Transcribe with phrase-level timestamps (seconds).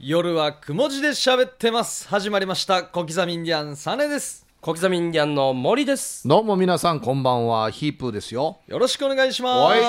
[0.00, 2.06] 夜はくも字で喋ってます。
[2.06, 2.84] 始まりました。
[2.84, 4.46] 小刻みインディアンサネです。
[4.60, 6.28] 小刻みインディアンの森です。
[6.28, 7.68] どうも皆さんこんばんは。
[7.72, 8.58] ヒープーですよ。
[8.68, 9.56] よろしくお願いします。
[9.56, 9.86] お願いし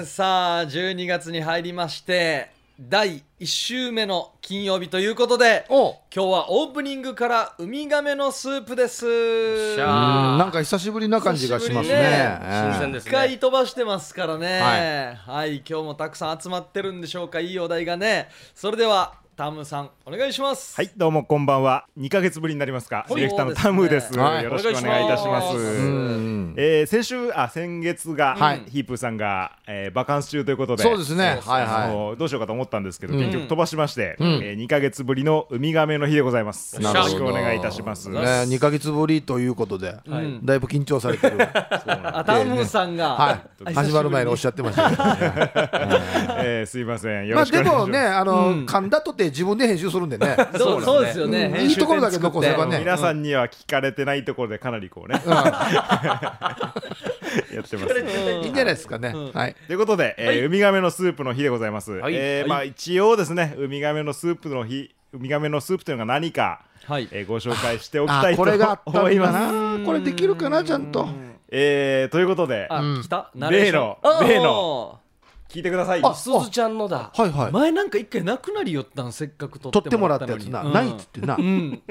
[0.00, 0.12] ます。
[0.12, 2.50] さあ12月に入りまして
[2.80, 5.92] 第1週目の金曜日ということでお。
[6.12, 9.06] 今日はオープニングからウミガメのスープです。
[9.06, 11.94] んなんか久しぶりな感じがしますね。
[11.94, 12.40] ね
[12.72, 13.38] 新鮮です一回ね。
[13.38, 14.58] 飛ばしてますからね。
[14.58, 17.38] ははい、今日もたくさん集まってるんでしょうか。
[17.38, 18.28] いいお題がね。
[18.56, 20.76] それではタムさんお願いします。
[20.76, 21.86] はい、どうもこんばんは。
[21.98, 23.04] 2ヶ月ぶりになりますか？
[23.08, 23.20] はい。
[23.20, 24.16] ディレクターのタムです。
[24.16, 24.44] はい。
[24.44, 25.56] よろしくお願いいたします。
[26.56, 28.62] えー先週あ先月が、はい。
[28.70, 31.40] ヒープーさんが、えー、バカンス中ということで、そうですね。
[31.44, 33.20] はいあはのどうしようかと思ったんですけど、うん。
[33.20, 34.24] 結局飛ばしまして、ん。
[34.24, 36.76] えー、2ヶ月ぶりのウミガメの日でございます。
[36.76, 37.12] よなるほど。
[37.14, 38.08] ろしくお願いいたします。
[38.08, 41.38] いね2ヶ月ぶりということでうんだいぶ緊張されてる。
[41.42, 43.32] あタムさんが、は
[43.68, 43.74] い。
[43.74, 45.52] 始まる前におっしゃってましたけどね。
[46.44, 47.26] えーすいません。
[47.26, 47.90] よまあろしくお願いします。
[47.90, 48.66] でもねあのうん。
[48.66, 50.36] 噛んだとて自分で編集するんでね。
[50.56, 52.78] そうそうですよね、いいところだけ残せばね。
[52.78, 55.28] 皆さんには聞かれてないところでかなりこうね、う
[57.54, 58.02] やってます。
[58.02, 58.06] ん
[58.44, 58.46] い。
[58.46, 59.14] いんじゃないですかね。
[59.32, 59.56] はい。
[59.66, 62.00] ということで、えーウミガメのスープの日でございます。
[62.08, 67.08] えーまあ一応ですね、ウミガメのスープの日、ウミガメのスープというのが何か、はい。
[67.10, 69.32] えーご紹介しておきたいとあこれがあったんだ思います。
[69.78, 71.08] なこれできるかなちゃんと。
[71.48, 73.02] えーということで、あ、うん。
[73.02, 73.30] 来た。
[73.34, 74.28] ナレーション。
[74.28, 74.98] 例の例の
[75.48, 76.00] 聞いてください。
[76.02, 77.10] あすずちゃんのだ。
[77.14, 77.52] はいはい。
[77.52, 80.62] 前なんか一回なくなりよったんせっかく撮取ってもらったやつな。
[80.62, 80.72] うん。
[80.72, 81.36] ないっつってな。
[81.36, 81.82] うん。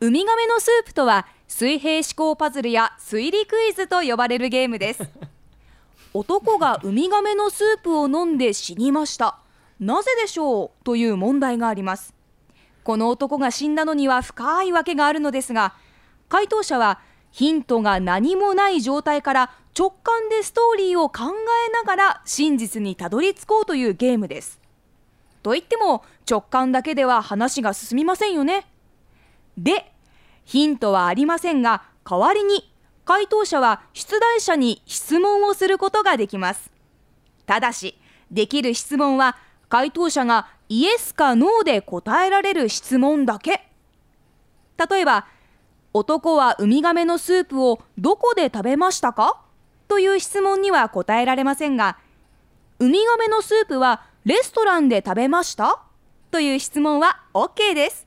[0.00, 5.08] ウミガメのスープとは水平思考パズルや推理クイズと呼ばれるゲームです。
[6.12, 9.38] 男がウミガメのスープを飲んで死にました。
[9.80, 12.14] なぜでしょうという問題があります。
[12.84, 15.74] この男が死んだのには深いわけがあるのですが
[16.28, 21.24] 回答者はヒントが何もない状態から直感でストーリーを考
[21.68, 24.60] えながら真実にたどり着こうというゲームです
[25.42, 28.66] といっても直感だけでは話が進みませんよね
[29.56, 29.92] で、
[30.44, 32.72] ヒントはありませんが、代わりに
[33.04, 36.70] 回答者は出題者に質問をすることができます。
[37.46, 37.98] ただし、
[38.30, 39.36] できる質問は
[39.68, 43.68] 回答者がイエスかノーで答えられる質問だけ。
[44.90, 45.26] 例えば、
[45.92, 49.43] 男はウミガメのスープをどこで食べましたか？
[49.88, 51.98] という質問には答えられませんが、
[52.78, 55.82] ウミガメのスープはレストランで食べました？
[56.30, 58.06] という質問は OK です。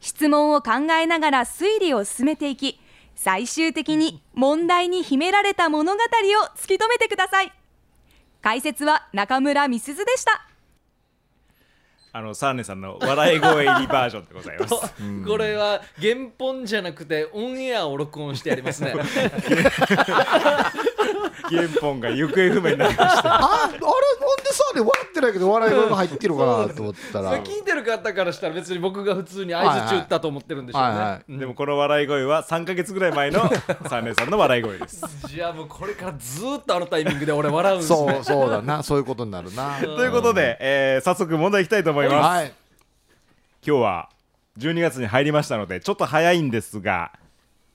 [0.00, 2.80] 質問を考えながら推理を進めていき
[3.14, 6.06] 最終的に問題に秘められた物語を
[6.56, 7.52] 突き止めてください。
[8.42, 10.46] 解説は中村美鈴でした。
[12.12, 14.74] あのサーネさんの笑い声入りバージョンでございます。
[15.26, 18.94] これは原本じゃなくてオンエアを録音してやりますね
[21.50, 23.34] 原本が行方不明になりました。
[23.34, 23.80] ああれなんで
[24.52, 27.30] さあれ笑ってないけど笑い声が入ってるかなと思ったら。
[27.30, 31.24] それ聞いてる方からしたら別に僕が普通に相づち打ったと思ってるんでしょうね、はいはい。
[31.28, 31.38] うん。
[31.38, 33.40] でもこの笑い声は3ヶ月ぐらい前の
[33.88, 35.04] サーネさんの笑い声です。
[35.28, 37.96] じゃあもうこれからずーっとあのタイミングで俺笑うんですね。
[37.96, 38.82] そうそうだな。
[38.82, 39.78] そういうことになるな。
[39.80, 42.14] ということで、えー早速問題いきたいと思います。
[42.14, 42.52] はい。
[43.66, 44.08] 今日は
[44.58, 47.12] 12月に入りましたのでちょっと早いんですが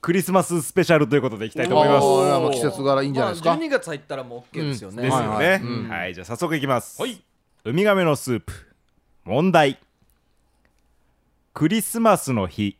[0.06, 2.60] クリスマススペシャルということでいきたいと思います。
[2.60, 3.50] 季節柄いいんじゃないですか。
[3.50, 5.26] まあ、12月入ったらもう OK ですよね、ですよね。
[5.26, 6.12] はいは、はい。
[6.12, 7.02] いじゃあ早速いきます。
[7.64, 8.54] ウミガメのスープ。
[9.24, 9.80] 問題。
[11.56, 12.78] クリスマスの日。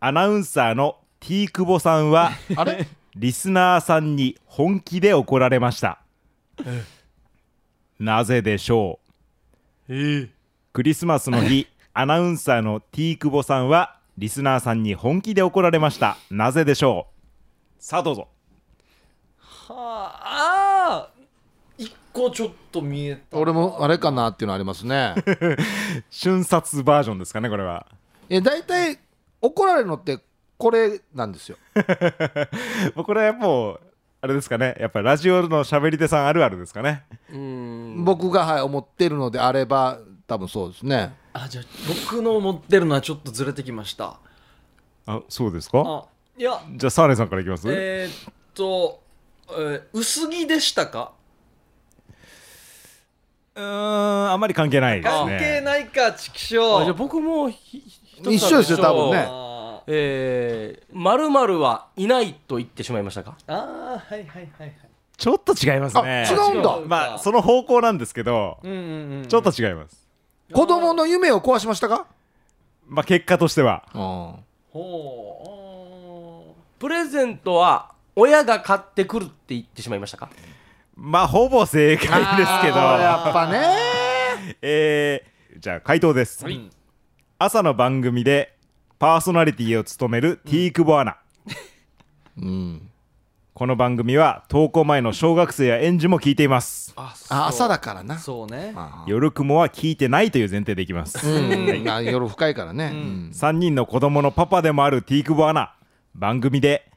[0.00, 2.88] アナウンサーの T 久保さんはあれ？
[3.14, 6.00] リスナーさんに本気で怒られました。
[7.98, 8.98] なぜでしょ
[9.90, 9.92] う？
[10.72, 11.66] クリスマスの日。
[11.92, 16.18] アナウンサーの T 久保さんはリスナーさんに本気で怒られました。
[16.30, 17.06] なぜでしょ
[17.80, 17.82] う？
[17.82, 18.28] さあどうぞ。
[19.38, 21.08] はあ。
[21.78, 23.38] 一個ちょっと見えた。
[23.38, 25.14] 俺もあれかなっていうのありますね。
[26.10, 27.86] 瞬殺バージョンですかねこれは。
[28.28, 28.98] え大体
[29.40, 30.18] 怒られるのって
[30.58, 31.56] これなんですよ。
[32.94, 33.80] もうこれはもう
[34.20, 34.76] あれですかね。
[34.78, 37.06] やっぱりラジオのしゃべり手さんあるあるですかね。
[37.30, 38.04] うーん。
[38.04, 41.64] 僕がはい思ってるのであれば多分そうですねあじゃあ
[42.10, 44.18] 僕の持ってるのはちょっとずれてきました。
[45.06, 45.82] あそうですか？
[45.86, 46.04] あ
[46.36, 46.60] いや。
[46.76, 49.00] じゃあサーレさんからいきます、えー、っと、
[49.50, 51.12] えー薄着でしたか？
[53.54, 55.18] うーんあんまり関係ないですね。
[55.18, 57.82] 関係ないかチキシあじゃあ僕もひ
[58.18, 59.26] 一緒ですよ多分ね。
[59.28, 63.36] あえー、まるまるはいないと言ってしまいましたか？
[63.46, 64.72] ーあーはいはいはいはい。
[65.16, 66.24] ちょっと違いますね。
[66.28, 66.78] あ違うんだ。
[66.86, 69.26] まあその方向なんですけど、うんうんうん。
[69.26, 69.99] ちょっと違います
[70.52, 72.06] 子供の夢を壊しましたか？
[72.86, 73.84] まあ結果としては。
[73.94, 80.30] うんほプレゼントは親が買ってくるって言ってしまいましたか？
[80.96, 82.76] まあほぼ正解ですけど。
[82.78, 84.56] やっぱね。
[84.62, 86.70] えー、じゃあ回答です、うん
[87.38, 88.54] 朝の番組で
[88.98, 91.16] パーソナリティを務める T 久保アナ、
[92.36, 92.90] うん
[93.52, 96.92] この番組は投稿前の小学生や園児も聞いています。
[96.96, 98.18] ああ朝だからな。
[98.18, 98.72] そうね。
[98.76, 101.88] あ夜雲は聞いてないという前提でいきます、うん。
[101.88, 102.90] あ夜深いからね。
[102.92, 103.30] うん。
[103.34, 105.74] 3人の子供のパパでもある T 久保アナ。
[106.14, 106.90] 番組で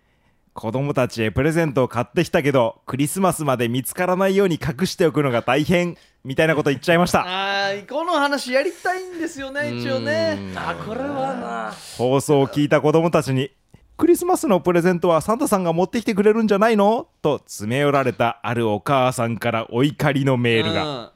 [0.54, 7.24] 子供たちへプレゼントを買ってきたけどクリスマスまで見つからないように隠しておくのが大変みたいなこと言っちゃいました。
[7.26, 10.38] あーこの話やりたいんですよね一応ね。
[10.56, 11.74] あこれはな。
[11.98, 13.52] 放送を聞いた子供たちに
[13.98, 17.08] クリスマスのプレゼントはサンタさんが持ってきてくれるんじゃないの？
[17.22, 21.12] と詰め寄られたあるお母さんからお怒りのメールが、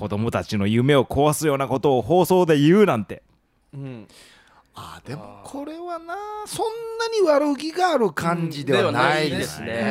[0.00, 3.22] 子供たちの夢を壊すようなことを放送で言うなんて。
[3.74, 3.80] うん。
[3.80, 4.08] うん
[4.78, 6.14] あでもこれはな
[6.44, 6.66] そん
[6.98, 9.82] なに悪気がある感じではないですね,、うんね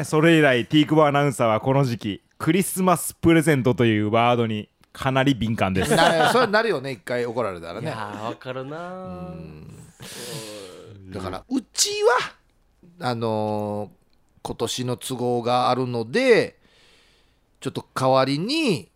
[0.00, 0.02] ね。
[0.04, 5.90] それ以来ティークボアナウンサーはこの時期クリスマスプレゼントというワードにかなり敏感です。
[5.96, 6.90] なそれなるよね。
[6.90, 9.30] 一回怒られたらいねやーわかるな
[11.08, 11.90] だからうち
[13.00, 13.98] はあのー
[14.40, 16.58] 今年の都合があるので
[17.60, 18.88] ちょっと代わりに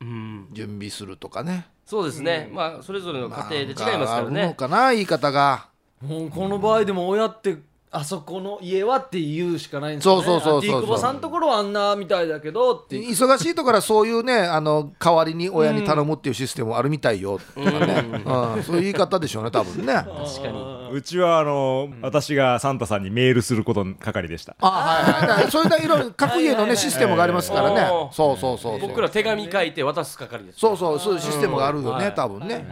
[0.00, 0.48] うん。
[0.52, 1.66] 準備するとかね。
[1.86, 2.50] そうですね。
[2.52, 5.68] まあそれぞれの家庭で違いますからなんあるのねかな言い方が。
[6.02, 7.56] もうこの場合でも親って
[7.96, 10.24] あそこの家はって言うしかないんですよね。
[10.24, 18.62] そうそうそうそうあ T 久保さんのところはあんなみたいだけどって忙しいところはそういうねあの代わりに親に頼むっていうシステムあるみたいよとかね、うん。
[18.62, 19.92] そういう言い方でしょうね多分ね。
[19.94, 20.06] 確
[20.42, 20.74] かに。
[20.92, 24.54] うちはあの、私がサンタさんにメールすること係でした。
[24.60, 25.50] あはいはい。
[25.50, 27.86] そういうのいろいろ各家のねシステムがありますからね。
[28.10, 28.80] そうそうそうそう。
[28.80, 30.60] 僕ら手紙書いて渡す係です。
[30.60, 32.14] そうそうそういうシステムがあるよね、はい。
[32.14, 32.66] 多分ね、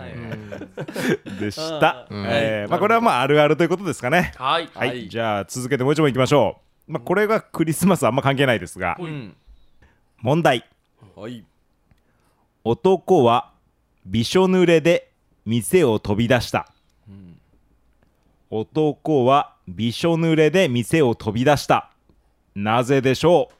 [1.40, 2.26] でした、うん。
[2.28, 4.32] えーまあ、これはまああるあるということですかね。
[4.36, 6.56] はいはい、はいじゃあ続けてもう一問いきましょ
[6.88, 9.36] う、まあ、これがクリスマスあんま関係ないですが、うん。
[10.22, 10.66] 問題。
[11.14, 11.44] はい。
[12.64, 13.52] 男は
[14.06, 15.10] びしょ濡れで
[15.44, 16.72] 店を飛び出した、
[18.48, 21.90] 男はびしょ濡れで店を飛び出した。
[22.54, 23.50] なぜでしょ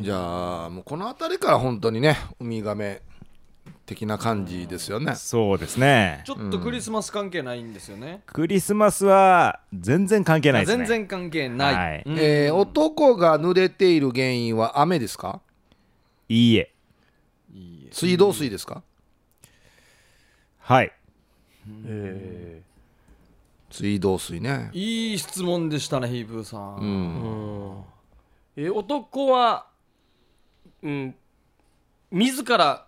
[0.00, 3.02] じゃあもうこの辺りから本当にねウミガメ
[3.88, 5.12] 的な感じですよね。
[5.12, 6.22] うそうですね。
[6.26, 10.84] ちょっとクリスマス関係ないんですよね、クリスマスは全然関係ないですね。
[10.84, 12.02] 全然関係ない、はい。
[12.04, 12.18] うん。
[12.18, 15.40] えー男が濡れている原因は雨ですか？
[16.28, 16.70] いいえ。
[17.90, 18.82] 水道水ですか？
[20.58, 20.92] はい。
[21.86, 22.62] え
[23.70, 24.70] 水道水ね。
[24.74, 26.84] いい質問でしたねヒープーさん、うん。
[26.84, 27.84] ーうん。
[28.56, 29.66] えー男は
[30.82, 31.14] うん
[32.10, 32.86] 自ら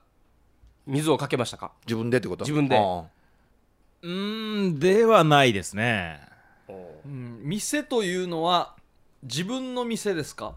[0.86, 1.72] 水をかけましたか？
[1.86, 2.44] 自分でってこと？
[2.44, 2.76] 自分で。
[2.78, 3.04] あ
[4.02, 6.20] うーんではないですね。
[6.68, 7.08] う。
[7.08, 8.76] ん店というのは
[9.22, 10.54] 自分の店ですか？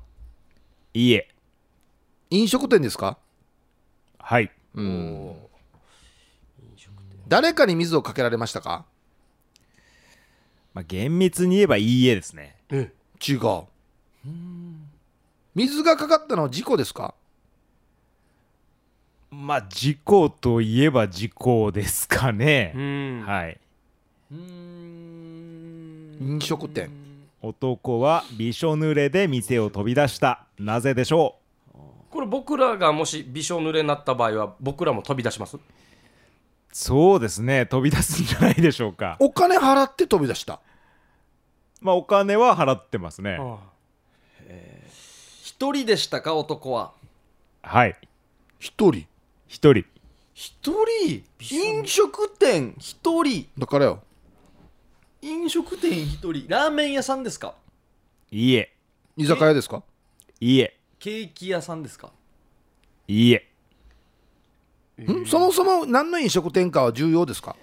[0.94, 1.28] いいえ。
[2.32, 3.18] ー飲食店ですか？
[4.18, 4.52] はい。
[4.76, 5.36] うん。
[7.28, 8.86] 誰かに水をかけられましたか？
[10.74, 12.56] まあ、厳密に言えばいいえですね。
[12.70, 12.92] え
[13.28, 13.40] 違う。
[15.54, 17.14] 水がかかったのは事故ですか？
[19.34, 23.24] まあ事故といえば事故ですかね、うん。
[23.26, 23.60] はい。
[26.22, 26.92] 飲食店。
[27.42, 30.46] 男はびしょ濡れで店を飛び出した。
[30.60, 31.40] なぜでしょ
[32.10, 35.58] これ僕らがもしびしょ濡れになった場合は僕らも飛び出します？
[35.58, 35.60] う
[36.72, 37.66] そうですね。
[37.66, 39.18] 飛び出すんじゃないでしょうか。
[39.20, 40.60] お金払って飛び出した。
[41.82, 43.38] まあお金は払ってますね。
[43.42, 43.58] あ
[45.42, 46.36] 一人でしたか？
[46.36, 46.92] 男は。
[47.64, 47.98] はい。
[48.60, 49.06] 一人
[49.54, 49.86] 一人。
[50.34, 51.24] 一人？
[51.56, 53.46] 飲食店一人？
[53.56, 54.00] だからよ。
[55.22, 56.46] 飲食店一人。
[56.48, 57.54] ラーメン屋さんですか？
[58.32, 58.74] いいえ。
[59.16, 59.84] 居酒屋ですか？
[60.40, 60.76] いいえ。
[60.98, 62.10] ケーキ屋さんですか？
[63.08, 63.48] いいえ。
[65.04, 65.24] ん？
[65.28, 67.56] そもそも何の飲食店かは重要ですか？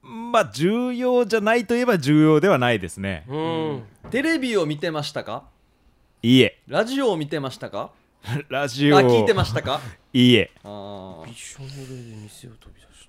[0.00, 3.26] まあ重要じゃないといえば重要ではないですね。
[3.28, 3.82] うん。
[4.10, 5.44] テレビを見てましたか？
[6.22, 6.58] いいえ。
[6.68, 7.90] ラジオを見てましたか？
[8.48, 8.96] ラジオ。
[8.98, 9.80] あ聞いてましたか？
[10.12, 10.50] いいえ。
[10.62, 11.26] あー。
[11.26, 13.08] びしょ濡れで店を飛び出し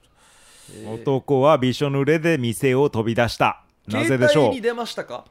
[0.84, 0.92] た。
[0.92, 3.64] 男はびしょ濡れで店を飛び出した。
[3.88, 4.44] なぜでしょう？
[4.44, 5.26] 携帯に出ましたか？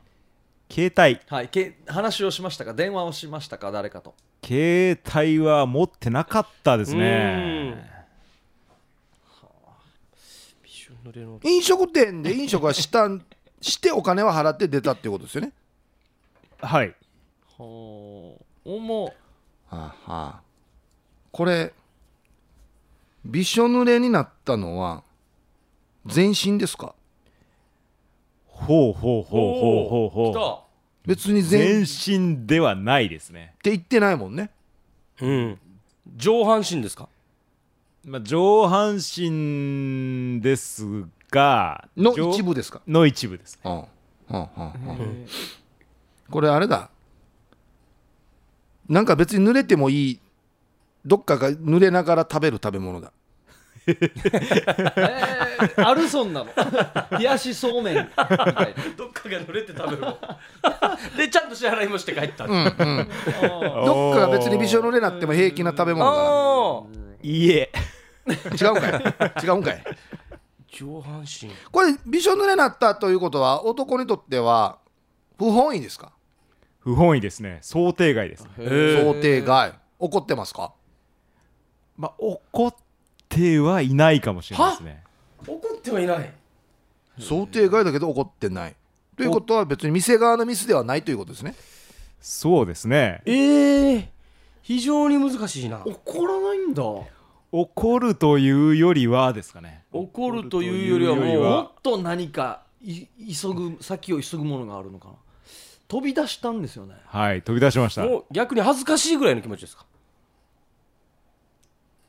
[0.70, 1.20] 携帯。
[1.28, 2.72] はいけ話をしましたか？
[2.74, 3.70] 電話をしましたか？
[3.72, 4.14] 誰かと。
[4.44, 6.98] 携帯は持ってなかったですうん。
[7.00, 7.92] ね
[10.62, 11.40] びしょ濡れの。
[11.42, 13.24] 飲食店で飲食はしたん
[13.60, 15.52] してお金は払って出たっていうことですよね。
[16.60, 16.94] はい。
[17.56, 18.44] ほう
[18.76, 19.12] おもは
[19.74, 20.40] あはあ。
[21.32, 21.72] これ
[23.24, 25.02] びしょ濡れになったのは
[26.06, 26.94] 全身ですか？
[28.46, 30.32] ほうほうほうほうほうほう。
[30.32, 30.64] 来た。
[31.06, 33.54] 別に全全身ではないですね。
[33.54, 34.50] って言ってないもんね。
[35.20, 35.58] うん。
[36.16, 37.08] 上半身ですか？
[38.04, 40.84] まあ、上半身です
[41.30, 42.82] がの上一部ですか？
[42.86, 43.88] の一部ですね。
[44.30, 45.26] うんうんうんうん
[46.30, 46.90] これあれだ
[48.88, 50.20] なんか別に濡れてもいい
[51.04, 53.12] どっかが濡れながら食べる食べ物だ。
[53.86, 56.50] えー、あるそんなの。
[57.18, 57.96] 冷やしそうめん。
[57.96, 58.54] みたいな
[58.96, 60.18] どっかが濡れて食べるの。
[61.18, 63.08] でちゃんと支払いもして帰った、うんうん。
[63.84, 67.70] どっかが別にびしょ濡れなっても平気な食べ物だあいいえ。
[68.24, 68.38] な違
[68.70, 69.44] うんかい？
[69.44, 69.84] 違うんかい？
[70.72, 71.50] 上半身。
[71.70, 74.78] これびしょ濡れなったということは男にとっては
[75.38, 76.12] 不本意ですか？
[76.84, 77.58] 不本意ですね。
[77.62, 79.72] 想定外です、想定外。
[79.98, 80.74] 怒ってますか？
[81.96, 82.74] まあ、怒っ
[83.28, 85.02] てはいないかもしれないですね。
[85.46, 86.32] 怒ってはいない。
[87.18, 88.76] 想定外だけど怒ってない。
[89.16, 91.54] ということは別に店側のミスではないということですね。
[92.20, 93.22] そうですね。
[93.24, 94.10] ええ
[94.60, 95.82] 非常に難しいな。
[95.86, 96.82] 怒らないんだ。
[97.52, 99.84] 怒るというよりはですかね。
[99.92, 105.14] 怒るというよりはもうもっと何かい急ぐ先を急ぐものがあるのかな
[105.94, 106.96] 飛び出したんですよね。
[107.06, 108.04] はい飛び出しました。
[108.04, 109.86] もう逆に恥ずかしいぐらいの気持ちですか？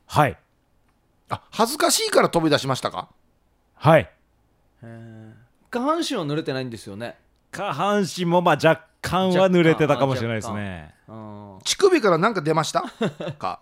[0.08, 0.38] はい。
[1.30, 3.10] あ恥ずかしいから飛び出しましたか？
[3.76, 4.10] はい。
[5.70, 7.16] 下半身は濡れてないんですよね。
[7.52, 10.96] 下半身もまあ若干は濡れてたかもしれないですね。
[11.08, 11.60] うん。
[11.64, 12.82] 乳首から何か出ました？
[13.38, 13.60] か。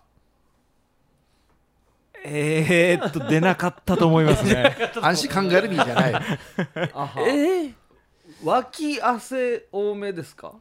[2.26, 4.74] えー、っと出なかったと思いますね。
[5.02, 6.14] 安心考える意味じゃない。
[6.94, 7.12] あは。
[7.28, 7.74] ええ
[8.42, 10.52] 脇汗多めですか？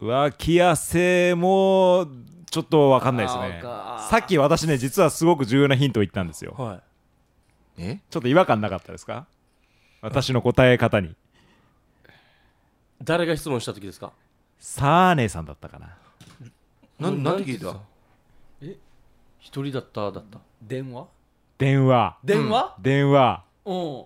[0.00, 2.06] 脇汗も
[2.50, 3.60] ちょっと分かんないですね。
[3.62, 6.54] さっき私ね実はすごく重要なヒントを言ったんですよ。
[6.58, 6.82] は
[7.78, 8.00] え？
[8.10, 9.26] ちょっと違和感なかったですか？
[10.00, 11.08] 私の答え方に。
[11.08, 11.14] い
[13.02, 14.12] 誰が質問した時ですか？
[14.58, 15.96] サーネさんだったかな。
[16.98, 17.76] なんなんで聞いた？
[19.40, 20.38] 一人だっただった。
[20.62, 21.06] 電話？
[21.58, 22.18] 電話。
[22.24, 22.76] 電話？
[22.80, 23.44] 電話。
[23.64, 23.72] う。
[23.72, 24.04] ん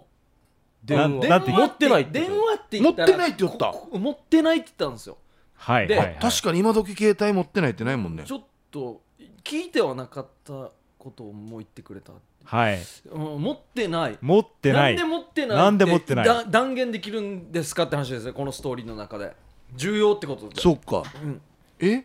[0.87, 1.09] 電話。
[1.09, 3.09] なんなんて持ってないって電話って言ったら。
[3.09, 5.17] 持ってないって言ったここ持ってないって言ったんですよ。
[5.17, 5.21] で
[5.59, 8.25] はいはい、はい、確かに今時携帯持ってないってないもんね。
[8.25, 9.03] ちょっと
[9.43, 12.13] 聞いてはなかったことをもう言ってくれた、
[12.45, 12.79] はい。
[13.11, 14.19] うん、持ってない。
[14.21, 14.95] 持ってない。
[14.95, 15.57] んで持ってない？
[15.57, 16.25] なんで持ってない？
[16.25, 19.35] だ断言できるんですかって話ですねこのストーリーの中で。
[19.75, 20.61] 重要ってことで。
[20.61, 21.03] そっか。
[21.23, 21.41] うん、
[21.81, 22.05] え？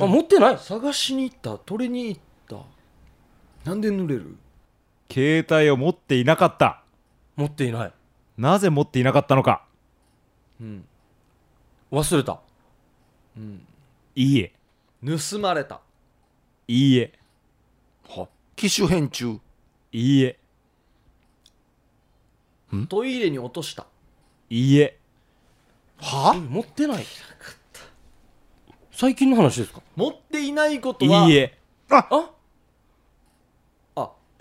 [0.00, 0.58] あ持ってない。
[0.58, 1.58] 探しに行った。
[1.58, 3.70] 取りに行った。
[3.70, 4.36] なんで濡れる？
[5.12, 6.81] 携帯を持っていなかった
[7.36, 7.92] 持っていない。
[8.36, 9.64] なぜ持っていなかったのか。
[10.60, 10.84] うん。
[11.90, 12.40] 忘れた。
[13.36, 13.66] うん。
[14.14, 14.52] いいえ。
[15.04, 15.80] 盗まれた。
[16.68, 17.12] いいえ。
[18.08, 19.38] は機種変中。
[19.92, 20.38] いいえ。
[22.88, 23.86] トイレに落とした。
[24.48, 24.98] いいえ。
[25.98, 26.34] は？
[26.34, 27.04] 持ってない。
[28.90, 29.82] 最近の話ですか？
[29.96, 31.26] 持っていないことは。
[31.26, 31.58] いいえ
[31.90, 32.30] ああ？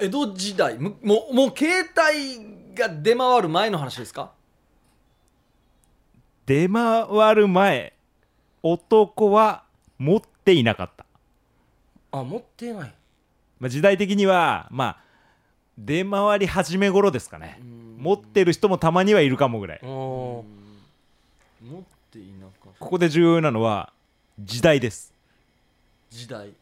[0.02, 4.32] 江戸時代むもうもう携帯が出回る前の話ですか？
[6.48, 7.94] 出回る前
[8.64, 9.64] 男は
[10.00, 11.06] 持っていなかった、
[12.12, 12.94] あ持ってない。
[13.60, 14.98] まあ、時代的にはまあ
[15.78, 17.60] 出回り始め頃ですかね。
[17.98, 19.80] 持ってる人もたまにはいるかもぐらい。
[19.84, 20.44] 持
[21.80, 22.80] っていなかった。
[22.80, 23.94] ここで重要なのは
[24.40, 25.14] 時代です。
[26.10, 26.48] 時代。
[26.48, 26.56] うん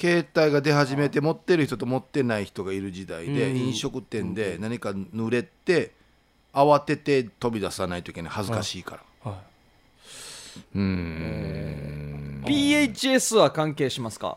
[0.00, 3.56] 携帯が出始めて持ってる人と持ってない人がいる時代でうん。
[3.58, 5.92] 飲食店で何か濡れて
[6.52, 8.30] 慌てて飛び出さないといけない。
[8.32, 9.30] 恥ずかしいから。
[9.32, 9.38] は
[10.74, 14.36] うーん PHS は関係しますか？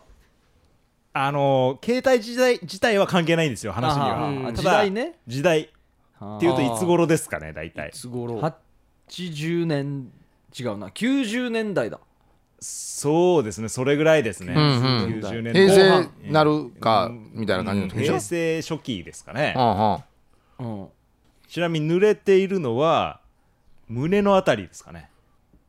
[1.14, 4.06] あのー携帯時代自体は関係ないんですよ話にあ
[4.48, 5.16] は時代ね。
[5.28, 7.90] 時代っていうといつ頃ですかね大体。
[7.90, 8.40] いつ頃
[9.10, 10.12] ？80年
[10.58, 10.88] 違うな。
[10.88, 12.00] 90年代だ
[12.60, 13.70] そうですね。
[13.70, 15.22] それぐらいですね、んうん。
[15.22, 20.04] 90年平成なるかみたいな感じの時平成初期ですかね、はあは
[20.60, 20.64] あ。
[20.64, 20.88] うん。
[21.48, 23.20] ちなみに濡れているのは
[23.88, 25.10] 胸のあたりですかね。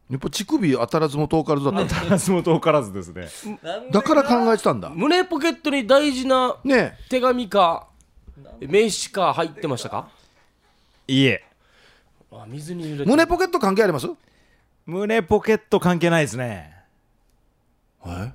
[0.09, 3.29] やっぱ乳首当たらずも遠からずだったんだ松本からずですね。
[3.91, 4.89] だから考えてたんだ。
[4.89, 7.89] 胸ポケットに大事なね手紙か
[8.61, 10.09] 名刺か入ってましたか？
[11.09, 11.45] いえ。
[12.31, 14.07] あ水に濡れえて胸ポケット関係あります？
[14.87, 16.76] 胸ポケット関係ないですね
[18.05, 18.33] え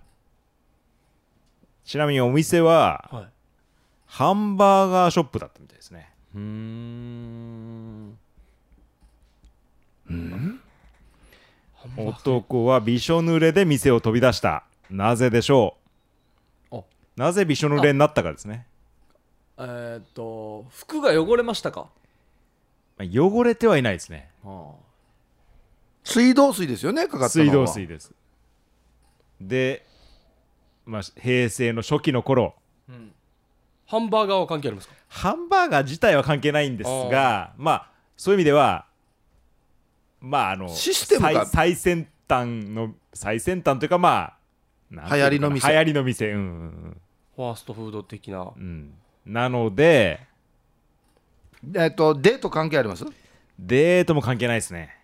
[1.84, 3.26] ちなみにお店ははい。
[4.06, 6.10] ハンバーガーショップだったみたいですね。
[6.36, 8.18] うーん。
[11.98, 14.64] 男はびしょ濡れで店を飛び出した。
[14.90, 15.78] なぜでしょ
[16.72, 16.78] う？
[16.78, 16.82] あ
[17.16, 18.68] なぜびしょ濡れになったかですね。
[19.58, 21.88] えーっと服が汚れましたか？
[22.98, 24.30] まあ汚れてはいないですね。
[24.46, 24.72] あ。
[26.04, 27.48] 水道水ですよねかかったのは。
[27.48, 28.12] 水道水です
[29.48, 29.86] で
[30.86, 32.56] まあ、平成の初期の頃。
[32.90, 33.12] うん。
[33.86, 34.94] ハンバーガーは関係ありますか？
[35.10, 38.86] ハンバーガー自体は関係ないんですがまあそういう意味では
[40.22, 44.34] まああのシステムが最最先端の最先端というかま
[44.96, 45.68] あ流行りの店。
[45.70, 46.32] 流行りの店。
[46.32, 46.40] うん。
[46.40, 47.02] うん
[47.36, 48.40] ファーストフード的な。
[48.42, 48.94] うん
[49.26, 49.34] うん。
[49.34, 50.22] なので
[51.76, 53.06] えっとデート関係あります？
[53.60, 54.96] デートも関係ないですね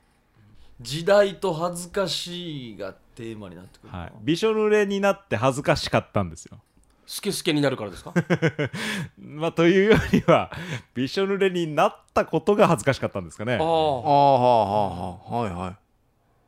[0.82, 6.60] 時代と恥ずかしいがテーマになってくるな、はい、びしょ濡れになって恥ずかしかったんですよ。
[7.08, 8.14] スケスケになるからですか？
[9.18, 10.52] まあ、というよりは
[10.94, 13.54] びしょ濡れになったことが恥ずかしかったんですかね。
[13.54, 15.78] ああああはあはあはいはい。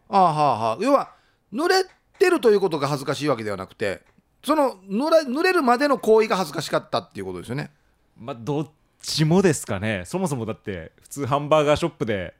[0.09, 1.11] ああはあはあ要は
[1.53, 1.83] 濡れ
[2.19, 4.01] てるということが恥ずかしいわけではなくて
[4.43, 7.71] その濡れ濡れるまでの行為が恥ずかしかったっていうことですよね。
[8.17, 8.69] まあ、どっ
[9.01, 10.03] ちもですかね。
[10.05, 12.35] そもそもだって普通ハンバーガーショップで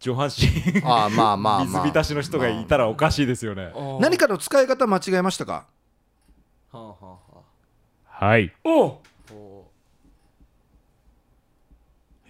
[0.00, 3.72] 上半身ああまあまあまあ水浸しの人がいたらおかしいですよね。
[3.74, 5.66] ああ何かの使い方間違えましたか？
[6.72, 7.18] はあはあは
[8.20, 8.52] あはい。
[8.64, 8.98] お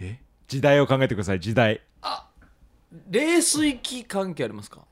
[0.00, 0.21] え？
[0.47, 1.40] 時代を考えてください。
[1.40, 1.75] 時代。
[1.75, 1.80] う
[3.11, 4.83] 冷水器関係ありますか？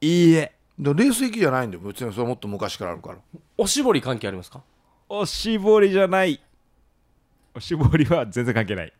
[0.00, 0.54] いいえ。
[0.78, 3.18] で冷水器じゃないんだよ別にそれもっと昔からあるから
[3.58, 4.62] おしぼり関係ありますか？
[5.08, 6.40] おしぼりじゃない。
[7.54, 8.92] おしぼりは全然関係ない。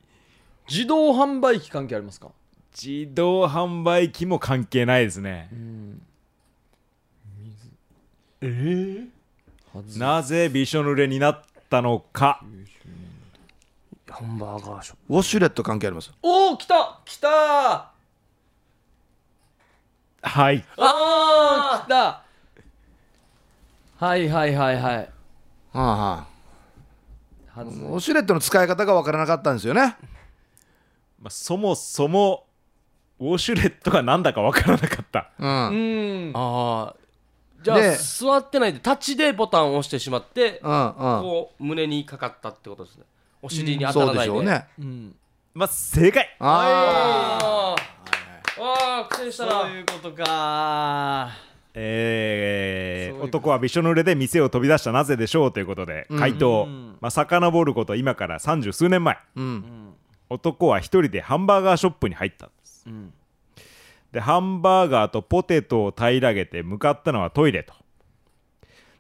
[0.69, 2.29] 自動販売機関係ありますか？
[2.77, 5.49] 自動販売機も関係ないですね。
[9.97, 12.45] なぜびしょ濡れになったのか。
[14.11, 16.13] ハンバーガーショッウォシュレット関係あります？
[16.23, 17.01] おお来た！
[17.05, 17.93] 来たあ
[20.23, 20.65] はい。
[20.77, 22.23] あー来た！
[24.05, 24.97] はいはいはいはい。
[24.97, 25.09] は
[25.73, 26.27] あは
[27.57, 27.63] あ。
[27.63, 29.97] ウォシュレットの使い方がわからなかったんですよね。
[31.21, 32.44] まあ、そもそも
[33.21, 35.31] ウォシュレットが何だか分からなかった。
[35.39, 35.49] うん。
[35.49, 36.33] うん。
[36.35, 36.97] ああ
[37.63, 40.93] じゃあで座ってないで立ちでボタンを押してしまってうんうん。
[40.95, 43.05] こう胸にかかったってことですね。
[43.41, 44.21] お尻に当たそうらないで。
[44.21, 44.67] でしょうね。
[44.79, 45.17] うん。
[45.55, 46.37] まあ正解。
[46.41, 47.95] ああー。
[48.61, 51.31] あー苦戦したそうないうことか。
[51.75, 53.39] えーそういうこと。
[53.39, 56.97] 男はびしょ濡れで店を飛び出したなぜでしょうということで回答、うん。
[57.01, 59.15] まあ、遡ること今から三十数年前。
[59.15, 59.95] あうん。
[60.31, 62.51] 男は一人でハンバーガーショップに入った
[62.87, 63.13] うん。
[64.13, 67.75] でハンバーガーとポテトを平らげて向かったのはトイレと。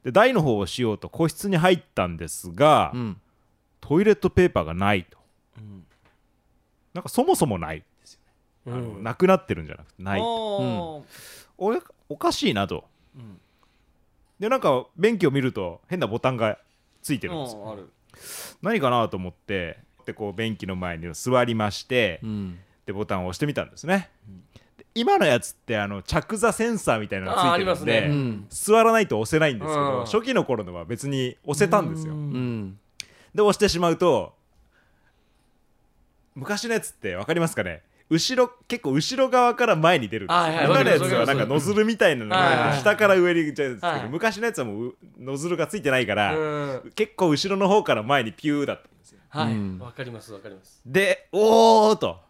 [0.03, 3.21] で台の方をしようと個室に入ったんですが、うん。
[3.81, 5.19] トイレットペーパーがないと、
[6.95, 7.81] なんかそもそもない。
[7.81, 11.83] ですよね、あのなくなってるんじゃなくてないおー。
[12.09, 12.85] おかしいなと、
[13.19, 13.39] ん。
[14.41, 16.59] でなんか便器を見ると変なボタンが
[17.03, 17.79] ついてるんですよ。
[18.63, 24.11] 何かなと思ってでこう便器の前に座りまして、うんでボタンを押してみたんですね、
[24.77, 28.07] で今のやつってあの着座センサーみたいなのがついてるんで、ね。
[28.09, 28.47] うん。
[28.51, 30.05] 座らないと押せないんですけど、うん。
[30.05, 32.79] 初期の頃のは別に押せたんですよ、うん。
[33.35, 34.35] で押してしまうと
[36.35, 37.83] 昔のやつって分かりますかね？
[38.11, 44.09] 後ろ結構後ろ側から前に出る今のやつはなんかノズルみたいなのはいはいが下から上に行っちゃうんですけど、はい。
[44.11, 46.41] 昔のやつはもううノズルがついてないから、う
[46.87, 46.93] ん。
[46.95, 49.21] 結構後ろの方から前にピューだったんですよ。
[49.31, 49.55] はい。
[49.55, 49.79] うん。
[49.79, 50.83] わかりますわかります。
[50.85, 52.21] でおーと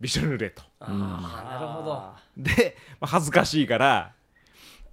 [0.00, 0.62] びしょ濡れと。
[0.80, 2.12] ああなるほど。
[2.36, 4.12] で、まあ恥ずかしいから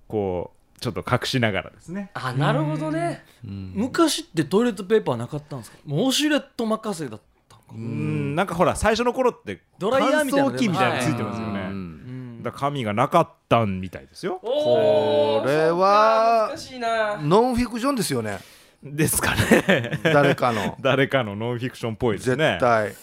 [0.08, 2.12] こうちょっと隠しながらですね。
[2.14, 3.24] あなるほどね。
[3.44, 5.78] 昔ってトイレットペーパーなかったんですか？
[5.86, 7.66] もうウォシュレット任せだったんか？
[7.74, 14.40] うんなんかほら最初の頃ってドライヤーみたいなの乾燥機みたいなのついてますよね、だから紙がなかったんみたいですよ。
[14.42, 17.18] これは難しいな。
[17.18, 18.40] ノンフィクションですよね。
[18.84, 20.00] ですかね。
[20.04, 20.76] 誰かの。
[20.82, 22.84] 誰かのノンフィクションっぽいです絶ね対。
[22.84, 22.96] はい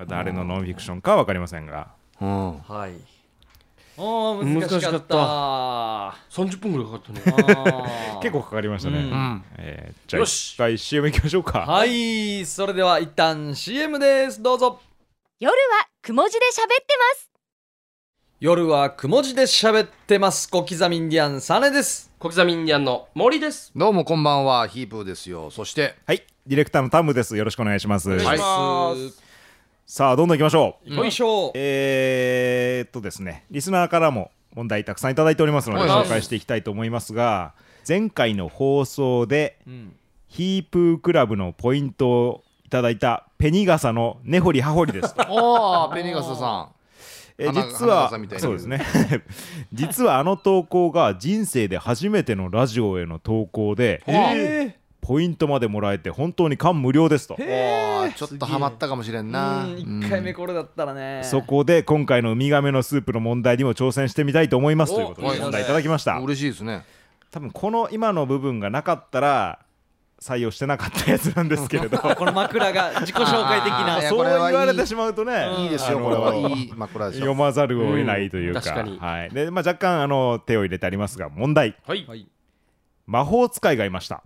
[0.00, 1.88] まあ、誰のノンフィクションかは分かりませんが。
[2.22, 2.58] うん。
[2.60, 2.92] はい。
[3.98, 4.86] あー難しかった。
[4.88, 7.20] 難しかあ30分ぐらいかかったね。
[7.20, 8.20] ー。
[8.22, 9.44] 結構かかりましたね、うん。
[9.58, 10.54] えーじゃあよし。
[10.54, 11.66] 一回 CM いきましょうか。
[11.66, 12.46] はい。
[12.46, 14.40] それでは一旦 CM です。
[14.40, 14.80] どうぞ。
[15.38, 15.58] 夜は
[16.00, 17.30] くも字で喋ってます。
[18.40, 20.48] 夜はくも字で喋ってます。
[20.48, 22.10] 小刻みインディアンサネです。
[22.18, 23.70] 小刻みインディアンの森です。
[23.76, 25.50] どうもこんばんはヒープーですよ。
[25.50, 26.24] そしてはい。
[26.46, 27.36] ディレクターのタムです。
[27.36, 28.40] よろしくお願いします、お願いします。
[28.40, 29.29] はい
[29.92, 30.94] さあどんどんいきましょう。
[30.94, 36.04] よいしょえー、っとですねリスナーからも問題たくさんいただいておりますのではい。
[36.04, 37.54] 紹介していきたいと思いますが
[37.88, 39.96] 前回の放送でうん。
[40.28, 45.26] ヒープークラブのポイントをいただいたペニガサの根掘り葉掘りですと。
[45.28, 46.68] おおペニガスさ
[47.36, 48.86] えー花実はそうですね。
[49.74, 57.36] 実はあの投稿が人生で初めてのラジオへの投稿でへポイントまでもらえて本当に感無量ですと。
[57.36, 59.64] ちょっとハマったかもしれんな。
[59.64, 61.22] うん一回目これだったらね。
[61.24, 66.18] そこで今回のウミガメのスープの問題にも挑戦してみたいと思いますということおで問題いただきました。
[66.18, 66.84] 嬉しいですね。
[67.30, 69.60] 多分この今の部分がなかったら
[70.20, 71.96] 採用してなかったやつなんですけれど。
[71.98, 74.02] この枕が自己紹介的な。
[74.02, 76.72] そう言われてしまうとね、いいですよこれはいい。
[76.76, 78.98] 枕です読よまざるを得ないというか,、うん確かに。
[78.98, 79.30] はい。
[79.30, 81.74] でまあ、若干あの手を入れてありますが問題。
[81.86, 82.04] はい。
[82.06, 82.26] はい。
[83.06, 84.22] 魔法使いがいました、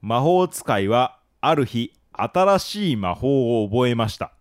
[0.00, 4.32] 魔法使いはある日新しい魔法を覚えました、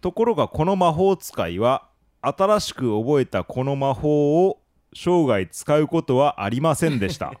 [0.00, 1.86] ところがこの魔法使いは
[2.20, 4.60] 新しく覚えたこの魔法を
[4.94, 7.32] 生涯使うことはありませんでした。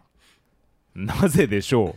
[0.94, 1.96] なぜでしょ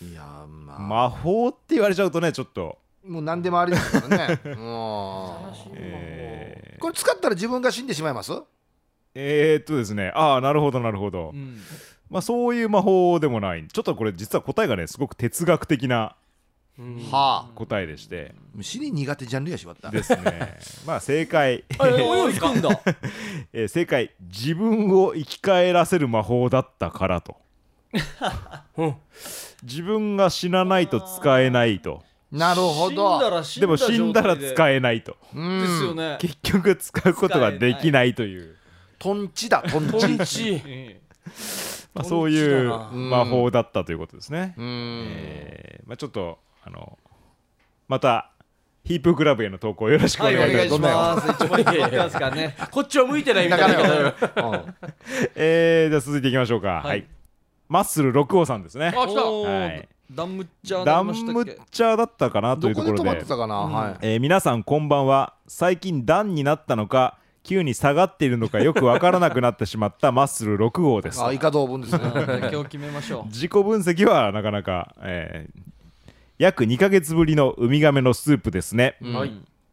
[0.00, 0.78] いやまうあ。
[0.80, 4.40] 魔法って言われちゃうとねちょっと、もう何でもありですからね。
[4.56, 8.32] もえうこれ使ったら自分が死んでしまいます？
[8.32, 8.44] ー
[9.14, 10.10] えー、っとですね。
[10.14, 11.60] ああなるほどなるほど、うん
[12.12, 13.66] まあそういう魔法でもない。
[13.66, 16.14] ちょっとこれ実は答えがねすごく哲学的な
[17.10, 17.50] はあ。
[17.54, 19.90] 答えでして、死に苦手ジャンルやしまった。
[19.90, 20.58] ですね。
[20.86, 22.80] まあ正解、あれおいくんだ。
[23.52, 24.10] えー正解。
[24.20, 27.36] 自分を生き返らせる魔法だったからと。
[28.76, 28.94] うん。
[29.62, 32.02] 自分が死なないと使えないと。
[32.30, 33.66] なるほ死んだどら死んだで。
[33.66, 35.16] も死んだら使えないと。
[35.34, 36.16] うんですよね。
[36.20, 38.56] 結局使うことができないという、
[38.98, 41.00] トンチだトントチンチえ
[41.94, 45.06] まあ、そういう魔法だったということですね、うん。
[45.14, 46.98] えーまあ、ちょっとあの
[47.88, 48.30] また
[48.84, 50.36] ヒープクラブへの投稿よろしくお願い
[50.68, 51.34] し願ます、い
[52.70, 54.14] こっちは向いてないみたいな
[55.36, 56.68] えー、じゃあ続いていきましょうか。
[56.68, 57.06] はい、はい。
[57.68, 58.88] マッスル六王さんですね。
[58.88, 59.22] あ来た。
[59.22, 59.88] はい。
[60.10, 62.90] ダンムッチャーダンムッチャーだったかなといどこで。
[62.90, 63.54] 止うところでまってたかな？
[63.54, 63.96] はい。
[64.02, 65.34] えー皆さんこんばんは。
[65.46, 71.22] 最近段になったのか急に下がっているのかよくわからなくなってしまったマッスル6号です。
[71.22, 72.04] あイカ同分ですね。
[72.04, 73.26] う ん今日決めましょう。
[73.32, 75.72] 自己分析はなかなか、えー
[76.38, 78.96] 約2ヶ月ぶりのウミガメのスープですね、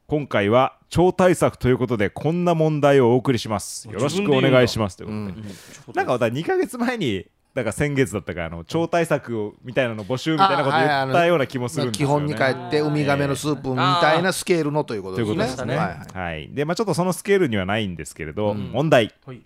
[0.06, 3.88] 今回は超対策ということでこんな問題をお送りします。
[3.90, 4.98] よろしくお願いします。
[4.98, 5.50] ということで、
[5.88, 5.96] うん。
[5.96, 7.26] なんかまた2ヶ月前に
[7.60, 12.14] だから先月だったかあの超対策をみたいなの募集みたいなこと言ったような気もするんです基よね。
[12.14, 15.36] 本に帰ってウミガメのスープみたいなスケールのということですね。
[15.38, 15.76] ということですね。
[15.76, 16.34] はいはい。
[16.34, 16.50] はい。
[16.54, 18.72] でまあちょっとそのスケールにはないんですけれど、うん。
[18.72, 19.14] 問題。
[19.26, 19.42] はい。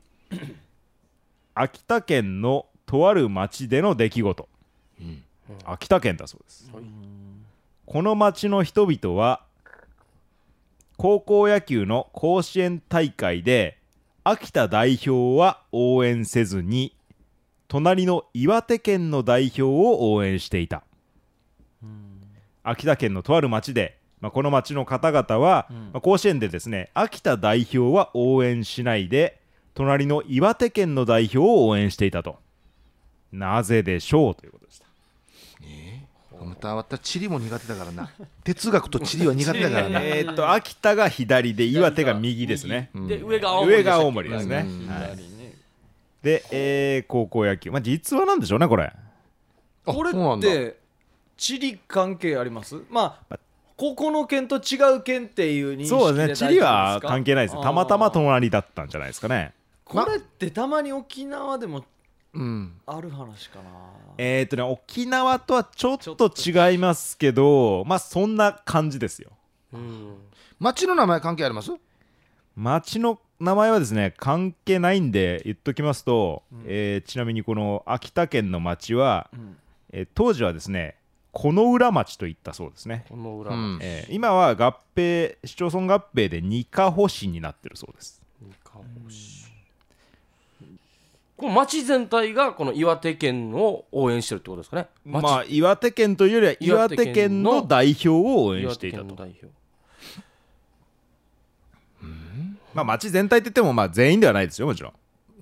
[1.56, 4.48] 秋田県のとある町での出来事、
[5.66, 6.84] 秋田県だそうです、はい。
[7.86, 9.42] この町の人々は
[10.98, 13.78] 高校野球の甲子園大会で
[14.24, 16.93] 秋田代表は応援せずに
[17.74, 20.84] 隣の岩手県の代表を応援していた。
[22.62, 29.40] 秋田県のとある町で、まあ、この町の方々は、まあ、甲子園でですね秋田代表は応援しないで
[29.74, 32.38] 隣の岩手県の代表を応援していたと。
[33.32, 34.86] なぜでしょうということでした。
[36.46, 38.12] またまた地理も苦手だからな。
[38.46, 42.92] 哲学と地理は苦手だからねえーっと秋田が左で岩手が右ですね。
[42.94, 44.88] で上が青森上が青ですね、うん。
[44.88, 45.34] はい
[46.24, 47.70] で、えー高校野球。
[47.70, 48.86] まあ実はなんでしょうねこれ。
[49.86, 50.80] あこれって
[51.36, 52.82] 地理関係あります？
[52.90, 53.38] まあ
[53.76, 57.62] ここの県と違う県っていう認識でそうですね地理は関係ないです。
[57.62, 59.54] たまたまと隣だったんじゃないですかね。
[59.84, 61.84] これってたまに沖縄でも
[62.34, 62.74] うん。
[62.86, 63.70] ある話かな。
[64.18, 69.32] えーっとね沖縄とはちょっと違いますけどまあそんな感じですよ。
[69.74, 70.16] うん。
[70.60, 71.72] 町の名前関係あります？
[72.56, 79.58] 町の名前はですね関係ないんで言っときますと、えーちなみにこの秋田県の町は、ん。
[79.92, 80.96] えー当時はですね
[81.34, 83.80] 此浦町といったそうですね、この裏うん。
[83.82, 88.22] えー今は合併市町村合併で二カ保市になってるそうです。
[91.36, 94.88] この町全体がこの岩手県を応援してるってことですかね。
[95.04, 99.04] 町まあ岩手県というよりは岩岩手県のの代表を応援岩していたと。
[99.04, 99.63] 手県の代表
[102.74, 104.94] まあ町全体って言ってもまあ全員ではないですよもちろん。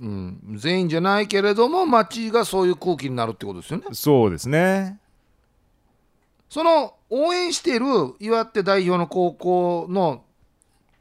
[0.01, 0.57] うん。
[0.57, 3.85] 全員じゃないけれども町がそういう空気になるってことですよね。
[3.93, 4.99] そうですね。
[6.49, 7.85] その応援している
[8.19, 10.23] 岩手代表の高校の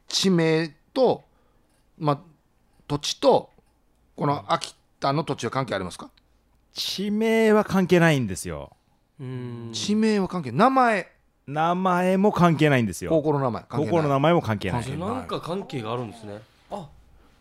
[0.07, 1.23] 地名と、
[1.97, 2.19] まあ、
[2.87, 3.49] 土地と
[4.15, 6.09] この秋田の土地は関係ありますか、
[6.73, 8.71] 地名は関係ないんですよ。
[9.19, 9.71] うん。
[9.73, 11.11] 地名は関係名前
[11.47, 13.21] 名前も関係ないんです高よ。
[13.21, 13.85] 校の名前関係ない。
[13.89, 14.97] 高校の名前も関係ない。
[14.97, 16.39] なんか関係があるんですね。
[16.69, 16.87] あ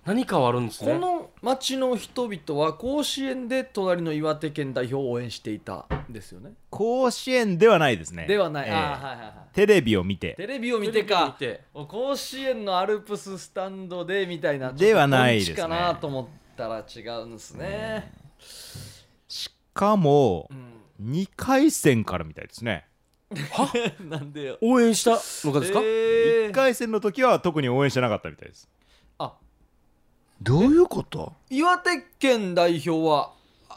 [0.04, 0.94] 何かはあるんですね。
[0.94, 6.52] この町の人々は甲子園で隣の岩手県代表を応援していたんですよね。
[6.70, 8.26] 甲子園ではないですね。
[8.26, 8.74] ではない、ええ。
[8.74, 10.34] あーはいはいはいテレビを見て。
[10.36, 11.36] テレビを見てか。
[11.38, 11.64] て。
[11.74, 18.12] 甲子園のアルプススタンドでみたいなではないですかなと思ったら違うんですね、
[19.28, 21.12] しかもうん。
[21.12, 22.86] 2回戦からみたいですね
[24.08, 24.58] なんでよ。
[24.60, 25.12] 応援した
[25.46, 26.48] のかですか、えー。
[26.48, 28.68] 1回戦の時は特に応援してなかったみたいです。
[29.18, 29.34] あ。
[30.42, 31.32] どういうこと？
[31.48, 33.32] 岩手県代表は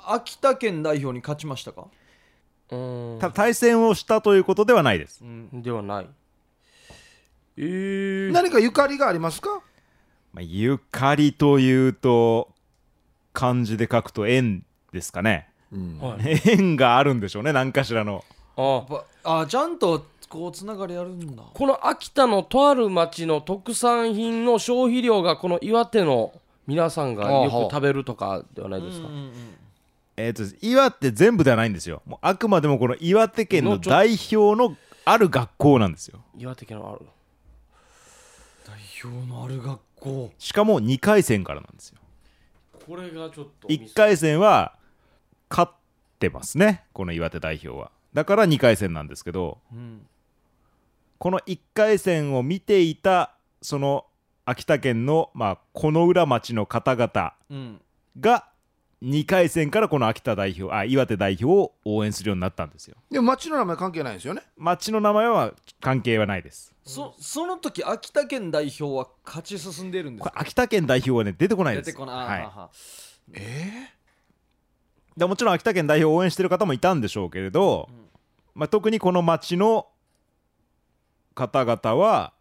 [0.08, 1.86] 秋田県代表に勝ちましたか、
[2.72, 3.18] うん。
[3.20, 5.22] た対戦をしたということではないです。
[5.54, 6.08] ではない。
[7.58, 9.62] えー、何かゆかりがありますか？
[10.34, 12.50] まあ、ゆかりというと
[13.34, 15.48] 漢字で書くと縁ですかね。
[16.00, 18.24] はい、縁があるんでしょうね何かしらの
[18.56, 21.44] あばあちゃんとこうつながりあるんだ。
[21.54, 26.34] この秋田のとある町の特産品の消費量がこの岩手の
[26.68, 29.08] 皆さんがよく食べるとかではないですか？
[30.16, 32.02] えー、と岩手全部ではないんですよ。
[32.06, 36.20] もうあくまでもこの岩手県の代表のある学校なんですよ。
[36.38, 37.06] 岩手県のある。
[38.66, 40.32] 代表のある学校。
[40.38, 41.98] しかも2回戦からなんですよ。
[42.86, 44.76] これがちょっと1回戦は
[45.50, 45.72] 勝っ
[46.20, 50.06] てますねこの岩手代表はだから2回戦なんですけどうん
[51.18, 54.06] この1回戦を見ていたその
[54.46, 57.82] 秋田県の、まあ、この浦町の方々うん
[58.20, 58.46] が
[59.02, 62.96] 2回戦からこの秋田代表あ岩手代表を応援するようになったんですよ。
[63.12, 64.44] でも町の名前関係ないんですよね。
[64.58, 66.74] 町の名前は関係はないです。
[66.86, 70.30] そその時秋田県代表は勝ち進んでるんですか？
[70.32, 71.88] これ秋田県代表はね出てこないです。
[71.88, 72.42] 出てこない、はい。
[72.42, 72.70] あはは。
[73.34, 73.90] え
[75.18, 77.90] でもちろん秋田県代表を応援してる方もいたんでしょうけれど、
[78.56, 79.88] まあ、特にこの町の
[81.36, 82.34] 方々は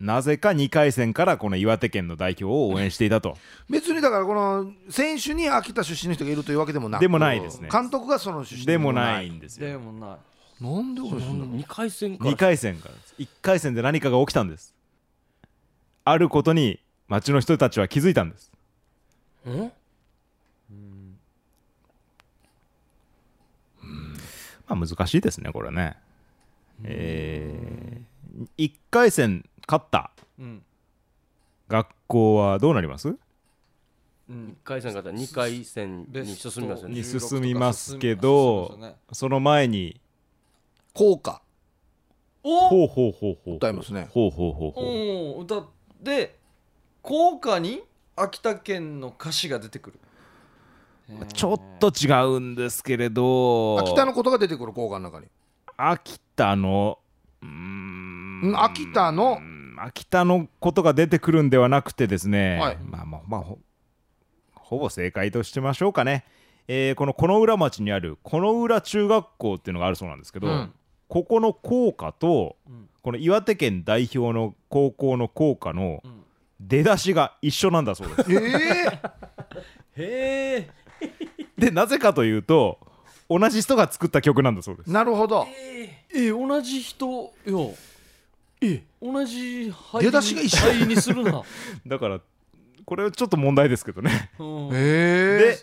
[0.00, 3.36] なぜか2回戦からこの岩手県の代表を応援していたと。
[3.68, 7.68] 別にだからこの選手に秋田出身の人がいるというわけでもなくでもないですね。
[7.70, 9.68] 監督がその出身でもないんですよ。
[9.68, 10.64] でもない。
[10.64, 13.14] なんでこれそんな2回戦から2回戦からです。
[13.18, 14.74] 1回戦で何かが起きたんです。
[16.04, 18.50] あることに町の人たちは気づいたんです。
[19.46, 19.70] ん
[24.70, 25.96] まあ難しいですねこれね。
[26.84, 30.62] えー、1回戦勝ったうん。
[31.68, 33.08] 学校はどうなります？
[33.08, 36.94] うん1回戦から2回戦に進みますよね。
[36.94, 38.94] に進みますけどね。
[39.12, 40.00] その前に
[40.94, 41.42] 効果
[42.42, 42.68] お！
[42.68, 44.08] ほうほうほうほう歌いますね。
[44.12, 45.42] ほうほうほうほう。
[45.44, 45.66] 歌っ
[46.04, 46.36] て
[47.02, 47.82] 校歌に
[48.16, 49.98] 秋田県の歌詞が出てくる
[51.32, 53.78] ちょっと違うんですけれど。
[53.80, 55.26] 秋田のことが出てくる効果の中に。
[55.76, 56.98] 秋田の
[57.42, 58.40] うーん。
[58.42, 59.38] うん秋田の。
[59.40, 62.78] うん秋田のことが出てくるんではなくてですね、はい。
[62.84, 63.58] まあまあまあほ
[64.54, 66.24] ほぼ正解としてましょうかね、
[66.68, 70.72] えーこのこ浦町にあるこ浦中学校っていうのがあるそうなんですけど、うん。
[71.08, 72.88] ここの校歌と、ん。
[73.02, 76.24] この岩手県代表の高校の校歌のん。
[76.60, 78.32] 出だしが一緒なんだそうです。
[78.32, 79.00] ええ
[79.96, 80.70] へえ
[81.60, 82.78] でなぜかというと
[83.28, 84.90] 同じ人が作った曲なんだそうです。
[84.90, 85.46] なるほど。
[86.12, 87.74] え同じ人よ。
[88.60, 90.60] え同じ肺出だしが一緒。
[90.72, 91.42] 肺にするな、
[91.86, 92.20] だから
[92.84, 94.30] これはちょっと問題ですけどね。
[94.38, 94.70] うん。
[94.72, 95.58] えで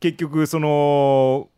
[0.00, 1.48] 結局その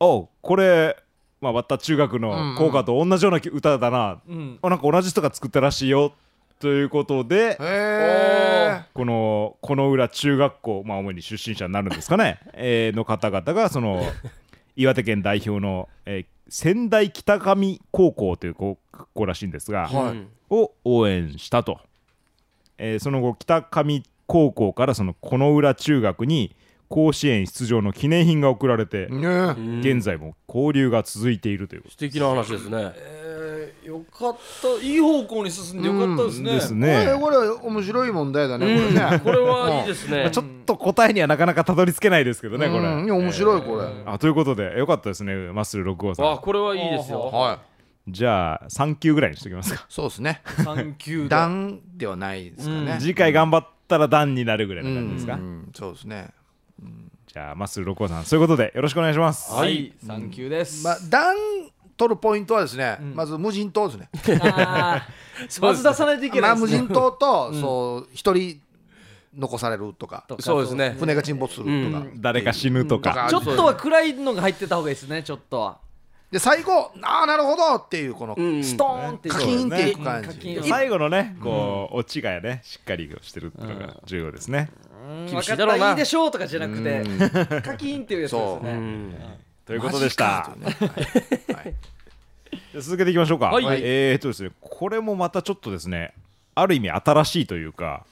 [0.00, 0.96] おこれ、
[1.40, 2.54] まあ、わった中学うんうん。
[2.54, 4.58] の校歌と同じような歌だな、うん。
[4.60, 6.12] あなんか同じ人が作ったらしいよ
[6.58, 14.02] ということでえこのこの浦中学校、まあ、主に出身者になるんですかね、 えーの方々がその
[14.74, 18.78] 岩手県代表の、えー仙台北上高校という高
[19.14, 20.12] 校らしいんですが、はい。
[20.12, 21.80] うんを応援したと、
[22.78, 26.54] えーその後北上高校からそのこの浦中学に
[26.88, 29.26] 甲子園出場の記念品が贈られて、ね。
[29.26, 32.92] うん現在も交流が続いているというこ素敵な話ですね。
[32.96, 34.68] えー、よかった。
[34.84, 37.14] いい方向に進んでよかったですね、とですこねれ。
[37.18, 39.20] これ面白い問題だねこれね。
[39.20, 40.30] これはいいですね。
[40.30, 42.80] ちょっと答えにはなかなかたどり着けないですけどね、これ。
[43.12, 43.84] 面白いこれ。
[44.06, 46.32] あということで、よかったですね、マッスル6号さん。
[46.32, 47.20] あこれはいいですよ。
[47.26, 47.54] は
[48.08, 48.12] い。
[48.12, 49.84] じゃあ、3級ぐらいにしときますか。
[49.88, 50.40] そうですね。
[50.58, 51.28] 3級で。
[51.28, 52.96] 段ではないですかね。
[53.00, 55.34] 次回頑張ったら段になるぐらいの感じですか？
[55.34, 55.70] うん。
[55.74, 56.28] そうですね
[57.26, 59.52] じゃあ、マッスル6号さん、そういうことでよろしくお願いします。
[59.52, 59.92] はい。
[60.04, 61.34] 3級です、まあ段
[61.96, 64.10] 取るポイントはですねまず無人島 ですね。
[65.60, 68.60] まず出さないといけないですね、人島とそう一人
[69.36, 70.24] 残されるとか。
[70.40, 70.96] そうですね。
[70.98, 72.04] 船が沈没するとか。
[72.04, 73.24] う誰か死ぬとか。
[73.24, 73.28] うん。
[73.28, 75.78] ちょっとは暗いのが入ってた方がいいですねちょっとは
[76.36, 78.62] で最後ああなるほどっていうこのうん。
[78.62, 80.60] ストーンってカキーンっていく感じ。
[80.68, 84.68] 最後のね、こう、オチがね、しっかりしてるっていうのが重要ですね。
[85.08, 85.26] うん。
[85.26, 85.84] 厳しい分だろうな。
[85.86, 87.02] かったいいでしょうとかじゃなくて
[87.64, 88.74] カキーンっていうやつですよねう。
[88.74, 89.14] ん。
[89.64, 90.50] ということでした。
[92.78, 93.46] 続けていきましょうか。
[93.46, 93.64] はい。
[93.82, 96.12] えーっとですね、これもまたちょっとですね、
[96.54, 98.04] ある意味新しいというか、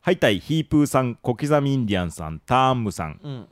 [0.00, 3.46] ハイタイヒープーさん、小刻みインディアンさん、ターンムさん、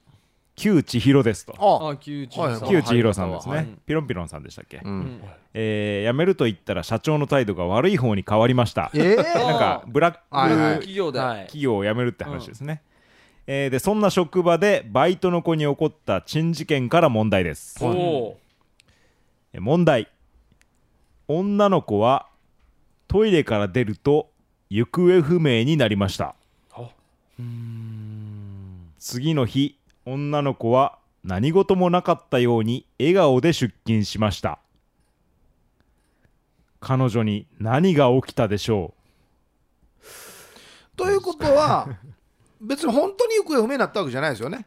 [0.66, 1.54] うん旧千尋ですと。
[1.58, 3.68] ああ旧知はいさん旧千尋さんですね、はい。
[3.86, 5.20] ピロンピロンさんでしたっけ、うん。
[5.54, 8.90] えー辞めると言ったら社長の態度が悪い方に変わりました。
[8.94, 11.38] ええあなんかブラック企業で、はい。
[11.42, 12.82] 企業を辞めるって話ですね、
[13.46, 17.78] えーでそんな職場でバイトの子に起こった珍事件から問題です。
[17.82, 18.38] おお
[19.52, 20.08] え問題。
[21.28, 22.26] 女の子は
[23.06, 24.30] トイレから出ると
[24.70, 26.34] 行方不明になりました。
[26.72, 26.90] あ。
[28.98, 29.77] 次の日
[30.12, 34.58] 女の子は何事もなかったように笑顔で出勤しました。
[36.80, 38.94] 彼女に何が起きたでしょ
[40.96, 41.88] ということは
[42.60, 44.66] 別に本当に行方不明になったわけじゃないですよね。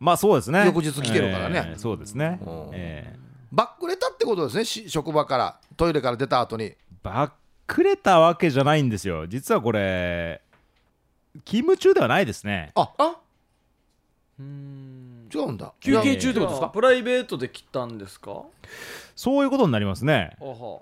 [0.00, 0.66] うまあそうですね。
[0.66, 1.64] 翌日来てるからね。
[1.70, 2.70] えーそうですね、うん。
[2.72, 3.18] えー。
[3.50, 6.74] バックれたってことですねし職場からトイレから出た後に。
[7.02, 7.32] バッ
[7.66, 9.26] クれたわけじゃないんですよ。
[9.26, 10.42] 実はこれ
[11.44, 12.70] 勤務中ではないですね。
[12.76, 13.27] ああうん
[14.40, 15.72] 違うんだ。
[15.80, 16.68] 休憩中ってことですか？
[16.68, 18.42] プライベートで来たんですか？
[19.16, 20.36] そういうことになりますね。
[20.40, 20.80] あは。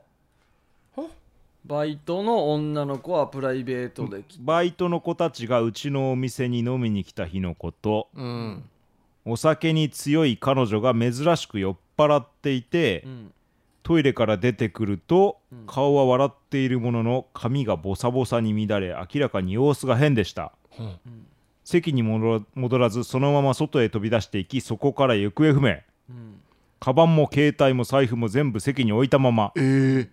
[1.65, 8.09] バイトの女の子はプライベートで来バイトの子たちがうちのお店に飲みに来た日のこと。
[8.15, 8.63] うん。
[9.25, 13.33] お酒に強い彼女が珍しく酔っ払っていて、うん。
[13.83, 15.67] トイレから出てくると、うん。
[15.67, 20.99] 顔は笑っているものの髪がボサボサに乱れ明らかに様子が変でした、うん
[21.67, 22.45] 席に戻
[22.79, 25.79] らずそのまま外へ飛び出していきそこから行方不明。
[26.09, 26.41] うん
[26.79, 29.51] カバンも携帯も財布も全部席に置いたまま。
[29.57, 30.09] えー、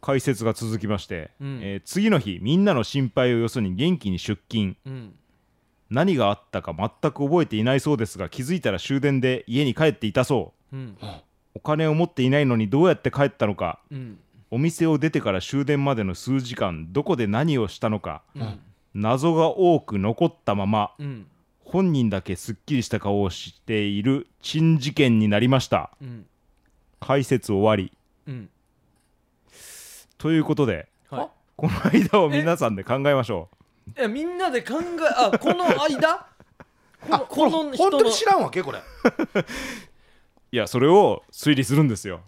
[0.00, 1.60] 解説が続きまして、うん。
[1.62, 4.74] えー次の日みんなの心配をよそに元気に出勤。
[4.84, 5.14] うん。
[5.90, 10.76] 何があったか全く覚えていないそうですが気づいたら終電で家に帰っていたそう。
[10.76, 10.96] うん。
[11.54, 13.78] お金を持っていないのにどうやって帰ったのか。
[13.92, 14.18] うん。
[14.50, 18.22] お店を出てから終電までの数時間どこで何をしたのか。
[18.34, 18.58] うん
[18.94, 21.26] 謎が多く残ったままうん。
[21.64, 25.90] 本人だけすっきりした顔をしている珍事件になりました。
[26.00, 26.26] うん。
[27.00, 27.92] 解説終わり。
[28.28, 28.50] うん。
[30.18, 31.28] ということではい。
[31.56, 33.48] この間を皆さんで考えましょ
[33.96, 34.82] いやみんなで考え
[35.16, 36.26] あこの間？
[37.10, 38.78] あここの人のの本当に知らんわけこれ。
[38.78, 38.82] う
[40.52, 42.20] いやそれを推理するんですよ。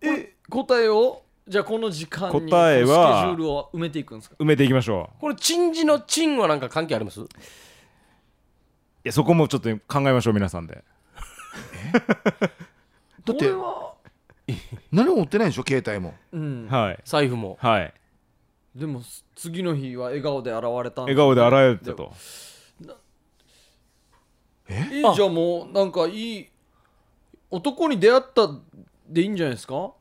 [0.00, 1.22] え答えを？
[1.48, 4.36] じゃあこの時間に答えはスケジュールを埋めていくんですか？
[4.38, 5.20] 埋めていきましょう。
[5.20, 7.20] これ珍事の珍はなんか関係あります？
[7.20, 7.24] い
[9.04, 10.84] やそこもちょっと考えましょう皆さんで。
[13.24, 13.94] だってこれは？
[14.92, 15.64] 何も持ってないんでしょ？
[15.66, 16.14] 携帯も。
[16.32, 16.66] うん。
[16.68, 16.98] はい。
[17.04, 17.56] 財布も。
[17.60, 17.94] はい。
[18.76, 19.02] でも
[19.34, 22.12] 次の日は笑顔で現れたん笑顔で洗えてたと。
[24.68, 26.48] えじゃあもうなんかいい
[27.50, 28.50] 男に出会った
[29.08, 29.92] でいいんじゃないですか？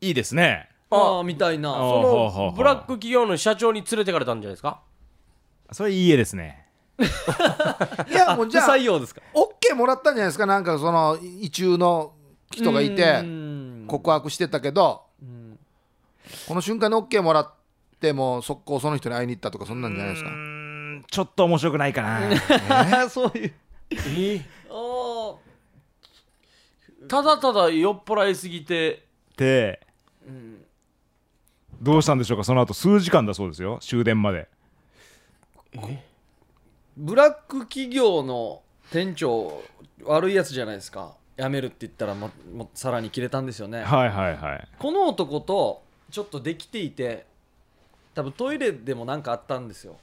[0.00, 0.68] いいですね。
[0.90, 1.70] ああみたいな。
[1.70, 2.46] あそほうほうほう。
[2.46, 4.80] のブラック企業の社長に連れてかれたんじゃないですか？
[5.72, 6.66] それいい絵ですね。
[8.10, 10.46] いやもうじゃあ採用ですか？OK もらったんじゃないですか？
[10.46, 12.12] なんかその意中の
[12.50, 13.84] 人がいてうん。
[13.86, 15.58] 告白してたけどうん
[16.46, 17.54] この瞬間に OK もらっ
[18.00, 20.30] ても速攻その人に会いに行ったとかそんなんじゃないですか？
[20.30, 23.08] うーんちょっと面白くないかな。
[23.10, 23.52] そういう。
[27.08, 29.06] ただただ酔っ払いすぎて
[29.36, 29.87] であ
[30.28, 30.64] うん。
[31.80, 33.78] どうしたんでしょうかその後数時間だそうですよ。
[33.80, 34.48] 終電まで。
[36.96, 39.62] ブラック企業の店長
[40.04, 41.14] 悪いやつじゃないですか。
[41.38, 43.82] 辞めるって言ったらももさらに切れたんですよね。
[43.82, 44.68] はいはいはい。
[44.78, 47.26] この男とちょっとできていて
[48.14, 49.98] 多分トイレでもなんかあったんですよ。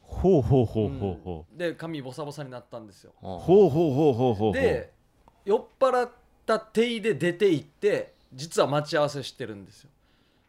[0.00, 1.54] ほうほうほうほうほう。
[1.54, 1.58] ん。
[1.58, 3.12] で髪ボサボサになったんですよ。
[3.20, 4.52] うほうほうほうほうほう。
[4.52, 4.92] で
[5.44, 6.10] 酔っ払っ
[6.46, 9.90] た手で出て行って実は待ち合わせしてるんですよ。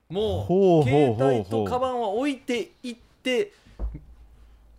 [0.09, 1.17] もうほうほうほうほう。
[1.17, 3.51] 携帯とカバンは置いて行って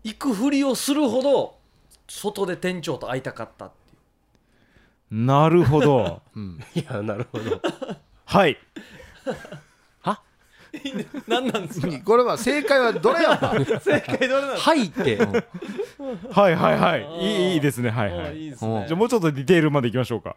[0.04, 1.56] 行くふりをするほど
[2.06, 5.24] 外で店長と会いたかったっていう。
[5.24, 6.22] なるほど。
[6.34, 6.60] うん。
[6.74, 7.60] いやなるほど。
[8.26, 8.58] はい。
[11.28, 11.88] 何なんですか？
[12.04, 15.18] これは正解はどれやった 正解どれなんですはいって。
[16.32, 17.08] はいはいはい。
[17.20, 17.90] いいいいですね。
[17.90, 18.38] はいかはい。
[18.44, 18.84] いいですね。
[18.88, 20.36] じゃあもうちょっとディテールまでいきましょうか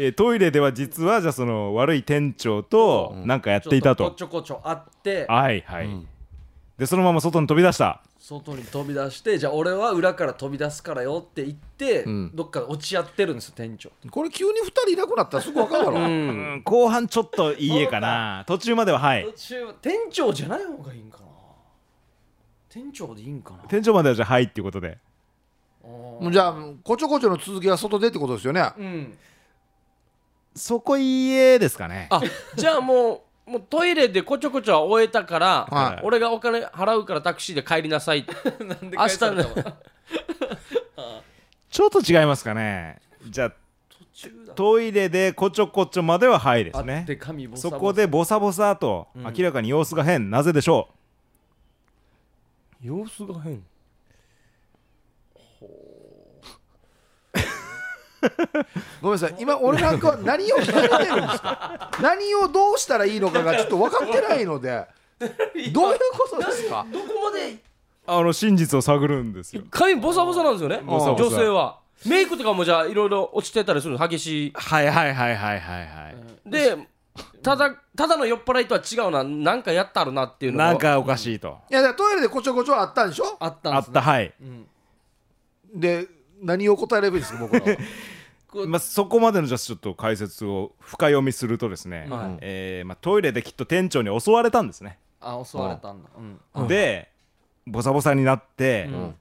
[0.00, 4.12] えートイレでは実はじゃあその悪い店長となんかやっていたと。
[4.12, 5.26] ちょっこちょこちょ会って。
[5.28, 6.08] はいはい、うん。
[6.78, 8.00] でそのまま外に飛び出した。
[8.16, 12.30] 外に飛び出してじゃあ俺は裏から飛び出すからよって言って、うん。
[12.32, 13.90] どっかで落ち合ってるんですよ店長。
[14.08, 16.54] これ急に2人いなくなったらすぐ分かるだろ、う うん。
[16.58, 18.44] ん後半ちょっといい絵かな。
[18.46, 19.24] 途中までははい。
[19.24, 21.24] 途中店長じゃない方がいいんかな。
[22.68, 23.64] 店長でいいんかな。
[23.68, 24.98] 店長まではじゃあはいっていうことで。
[26.30, 26.54] じゃあ
[26.84, 28.62] こちょこちょの続きは外でってことですよね。
[28.78, 29.18] うん
[30.58, 32.08] そこいい絵ですかね。
[32.10, 32.20] あ
[32.54, 36.00] じゃあもうもうトイレでこちょこちょは終えたから、はい。
[36.04, 38.26] 俺がお金払うからタクシーで帰りなさい。
[38.60, 39.44] なんで明日 の
[41.70, 43.00] ちょっと違いますかね。
[43.26, 43.50] じゃあ
[43.88, 44.54] 途中だ。
[44.54, 47.76] トイレでこちょこちょまでははいですあねって髪ボサボサ。
[47.76, 50.88] そこでボサボサとうん明らかに様子が変、なぜでしょ
[52.82, 53.64] 様子が変
[59.02, 59.36] ごめんなさい。
[59.38, 61.90] 今俺なんかは何を聞いてるんですか？
[62.02, 64.86] 何をどうしたらいいのかがちょっと分かってないので。
[65.18, 65.26] ど
[65.90, 66.86] ういうことですか？
[66.92, 67.56] どこまで？
[68.06, 69.62] あの真実を探るんですよ。
[69.70, 70.80] 髪ボサボサなんですよね。
[70.84, 71.24] ボサボサ。
[71.24, 71.78] 女性は。
[72.06, 74.08] メイクとかもじゃあいろいろ落ちてたりするの？
[74.08, 74.46] 激し。
[74.48, 75.86] いはいはいはいはいはい。
[75.86, 76.76] はいで
[77.42, 79.24] ただただの酔っ払いとは違うな。
[79.24, 80.64] なんかやったるなっていうのが。
[80.66, 81.58] なんかおかしいと。
[81.68, 83.36] いやだからトイレでこちょこちょあったんでしょ？
[83.40, 83.92] あったんですね。
[83.96, 84.32] あったはい。
[85.74, 86.06] で
[86.42, 87.76] 何を答えればいいですか僕らは？
[88.66, 92.38] まあ、そこまでのじゃあちょっと解説を深読みするとですね、はい。
[92.40, 96.08] えーまあ、トイレできっと店長に襲われたんですね、あ襲われたんだ。
[96.54, 96.66] うん。
[96.68, 97.10] で
[97.66, 99.14] ボサボサになって、ん。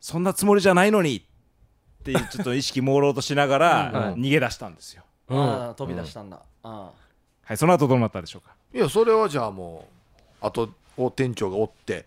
[0.00, 4.22] そんなつもりじゃないのにっていうちょっと意識朦朧としながらうん。
[4.22, 6.40] 逃げ出したんですよ、あー飛び出したんだ。
[6.62, 6.92] あ
[7.42, 8.54] はいその後どうなったでしょうか？
[8.72, 9.88] いやそれはじゃあも
[10.42, 12.04] うあとを店長がおって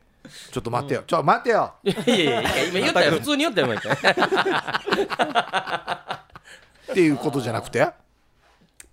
[0.52, 1.74] ちょっと待ってよ、ちょ待ってよ。
[1.84, 3.12] いやいやいや今言ったよ。
[3.12, 4.16] 普通に言ったよ今言ったよ
[6.92, 7.82] っていうことじゃなくて？
[7.82, 7.94] あ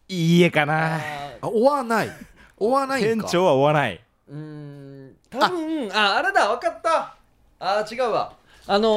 [0.08, 1.00] いいえかな。
[1.42, 2.10] 追わない。
[2.56, 3.24] 追わないんか？
[3.24, 4.00] 店長は追わない。
[4.30, 7.14] ーうーん多分ああれだ分かった。
[7.60, 8.32] あー違うわ。
[8.66, 8.90] あのー、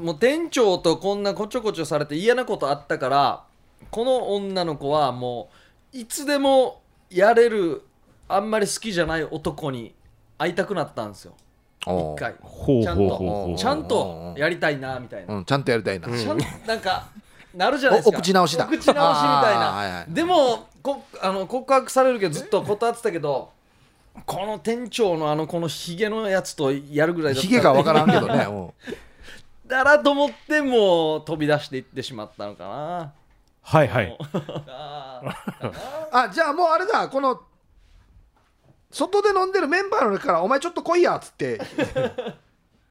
[0.00, 3.44] もう店長とこんなこちょこちょされて嫌なことあったから
[3.90, 5.48] この女の子はも
[5.94, 7.82] ういつでもやれる
[8.28, 9.94] あんまり好きじゃない男に
[10.40, 11.34] 会いたくなったんですよ。
[11.82, 12.34] 一回。
[12.40, 13.18] ほうちゃんとほう。
[13.18, 17.08] ほうほうちゃんとやりたいなみたいな、うん、ちゃんとやりたいな、ちゃんなんか
[17.54, 18.16] なるじゃないですか。
[18.16, 18.64] おお口直しだ。
[18.64, 23.50] お口直しみたいな、はいはいでもこあの告白されるけどずっと断ってたけど
[24.24, 28.46] この店長のあのこのヒゲのやつとやるぐらいだったヒゲが分からんけどね。
[28.48, 28.72] うん。
[29.68, 33.12] だらと思ってもう飛び出していってしまったのかな。
[33.62, 34.18] はいはい。
[34.66, 35.22] あ
[36.12, 37.08] あじゃあもうあれだ。
[37.08, 37.42] この
[38.90, 41.60] 外で飲んでるメンバーの中から「お前ちょっと来いや」っつって。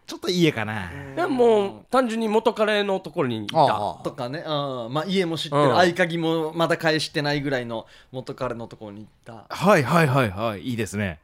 [0.10, 0.90] ちょっといいえかな。
[1.16, 3.60] でも単純に元彼のところにいた。
[3.62, 4.42] あーとかね、う
[4.90, 5.78] んまあ、家も知ってる、うん。
[5.78, 9.56] 合鍵もまだ返してないぐらいの元彼のところに行った。
[9.56, 10.62] はいはいはいはい。
[10.62, 11.20] いいですね。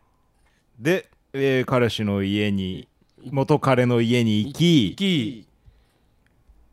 [0.78, 2.88] で、えー彼氏の家に
[3.32, 4.96] 元彼の家に行き。
[4.96, 5.48] き。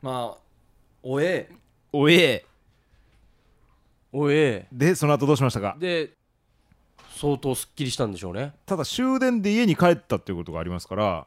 [0.02, 0.38] まあ
[1.02, 1.48] おえ
[1.92, 2.44] おえ
[4.12, 4.66] おえ。
[4.70, 5.76] でその後どうしましたか？
[5.78, 6.10] で
[7.22, 8.52] 相当すっきりしたんでしょうね。
[8.66, 11.26] ただ終電で家に帰ったっていうことがありますから。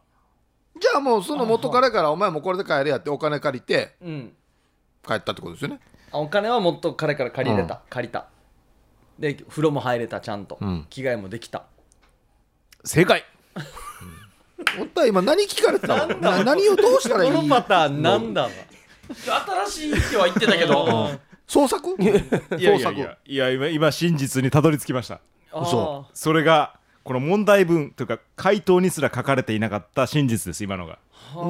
[0.78, 4.34] じゃあもうその元彼から「お前もこれで帰れや」ってお金借りてうん。
[5.08, 5.80] 帰ったってことですよね。
[6.12, 8.28] あお金はもっと彼から借りれた、借りた。
[9.18, 10.86] で風呂も入れたちゃんと、うん。
[10.90, 11.64] 着替えもできた。
[12.84, 13.24] 正解。
[14.78, 16.18] おったら今何聞かれてたの？
[16.18, 17.32] な何をどうしたらいい？
[17.32, 18.48] このパターンなんだ？
[18.48, 18.50] ろ
[19.68, 21.12] 新しいっては言ってたけど。
[21.48, 21.96] 創作？
[22.02, 23.00] いやい創やい作？
[23.00, 25.22] やいや今今真実にたどり着きました
[25.62, 26.06] 嘘。
[26.14, 31.00] それがこの問題文というか回答にすら書かれていなかった真実です今のが。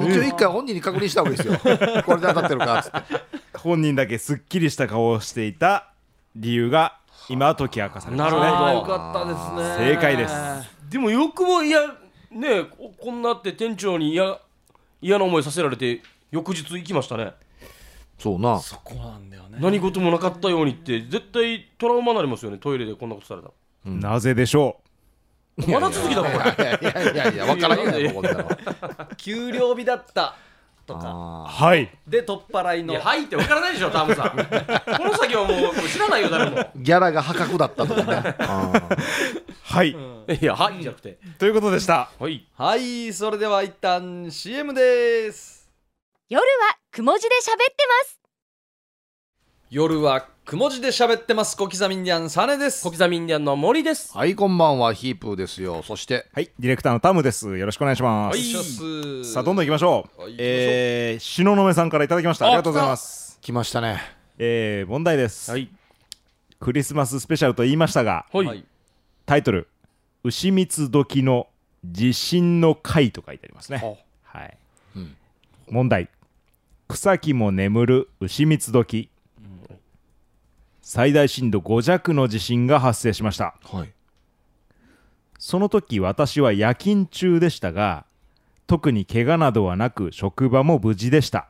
[0.07, 1.57] 一応一回本人に確認した方がいいですよ。
[2.03, 3.57] これで当たってるかっつって。
[3.59, 5.87] 本人だけすっきりした顔をしていた
[6.35, 6.97] 理由が
[7.29, 8.35] 今は解き明かされました。
[8.35, 8.93] ねなるほど。
[8.93, 9.91] よかったですね。
[9.93, 10.35] 正解です。
[10.89, 11.79] でもよくもいや
[12.31, 14.37] ねここんなって店長に嫌
[15.01, 16.01] 嫌な思いさせられて
[16.31, 17.33] 翌日行きましたね。
[18.19, 18.59] そうな。
[18.59, 19.57] そこなんだよね。
[19.59, 23.49] 何事もなかったようにって絶対トラウマになりますよねトイレでこんなことされた
[23.85, 24.81] なぜでしょ
[25.57, 26.79] まだ続きだもんこれ。
[26.81, 28.49] いやいやいや分からんやんこんなの。
[29.15, 30.35] 給料日だった
[30.85, 31.45] とか。
[31.47, 31.89] はい。
[32.07, 32.93] で取っ払いの。
[32.93, 34.29] いやはいって分からないでしょタムさん。
[34.35, 36.57] この先はもう知らないよ誰も。
[36.57, 38.35] ーギャラが破格だったとかね。
[39.63, 41.17] はい、いやはいじゃなくて。
[41.39, 42.09] ということでした。
[42.19, 42.45] はい。
[42.57, 45.69] はいそれでは一旦 CM です。
[46.27, 48.19] 夜はくも字で喋ってます。
[49.69, 52.83] 夜はくも字で喋ってます小刻みインディアンサネです。
[52.83, 54.15] 小刻みインディアンの森です。
[54.15, 55.81] はいこんばんはヒープーですよ。
[55.81, 57.57] そしてはいディレクターのタムです。
[57.57, 60.21] よろしくお願いします、はいさあどんどん行きましょう。
[60.21, 60.37] はい行きましょう。
[60.37, 62.45] えー、東雲さんからいただきました。
[62.45, 63.39] ありがとうございます。
[63.41, 63.99] 来ましたね。
[64.37, 65.67] えー、問題です、はい。
[66.59, 68.63] クリスマススペシャルと言いましたがはい、はい
[69.25, 69.67] タイトル
[70.23, 71.47] 「牛蜜時の
[71.83, 73.97] 地震の回」と書いてありますね。
[74.23, 74.57] はい、
[74.95, 75.17] うん
[75.71, 76.07] 問題
[76.87, 79.09] 草木も眠る牛蜜時、
[80.87, 83.55] 最大震度5弱の地震が発生しました。
[83.63, 83.91] はい。
[85.39, 88.05] その時私は夜勤中でしたが
[88.67, 91.49] 特に怪我などはなく職場も無事でした、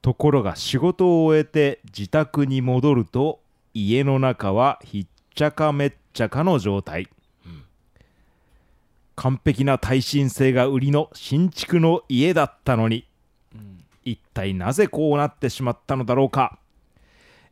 [0.00, 3.40] ところが仕事を終えて自宅に戻ると
[3.74, 7.08] 家の中はひっちゃかめっちゃかの状態、
[9.16, 13.06] 完璧な耐震性が売りの新築の家だったのに、
[14.02, 16.58] 一体なぜこうなってしまったのだろうか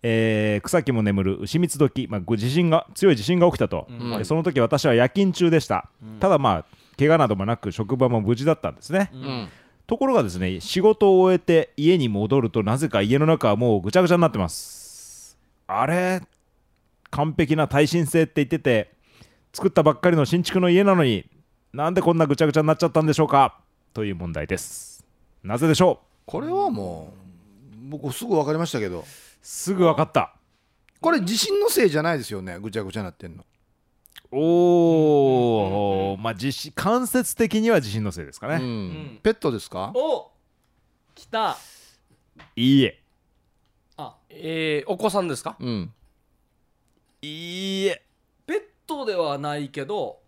[0.03, 4.19] えー草木も眠る牛蜜時、まあ、ご地震が強い地震が起きたと、ん。
[4.19, 5.89] でその時私は夜勤中でした、
[6.21, 6.65] ただまあ
[6.99, 9.49] 怪我などもなく職場も無事だったんですね、うん。
[9.87, 15.39] ところがですね仕事を終えて家に戻るとなぜか家の中はもうぐちゃぐちゃになってます。
[15.67, 16.21] あれ？
[17.11, 18.93] 完璧な耐震性って言ってて
[19.53, 21.27] 作ったばっかりの新築の家なのに
[21.73, 23.59] なんでこんなぐちゃぐちゃになっちゃったんでしょうか？
[23.95, 25.05] という問題です。
[25.45, 26.07] なぜでしょう？
[26.27, 27.13] これはも
[27.87, 29.05] う僕すぐ分かりましたけど
[29.43, 30.35] すぐ分かった。
[31.01, 33.45] これ地震のせいじゃないですよねぐちゃぐちゃになってんの。
[34.31, 38.89] おおまあ地震間接的には地震のせいですかね、うん。
[38.89, 39.21] ん。
[39.23, 39.93] ペットですか？
[39.95, 40.31] お
[41.15, 41.59] 来た。
[42.57, 43.03] いいえ。
[43.99, 45.57] あえー、お子さんですか？
[45.61, 45.93] うん。
[47.21, 48.03] いいえ。
[48.47, 50.21] ペットではないけど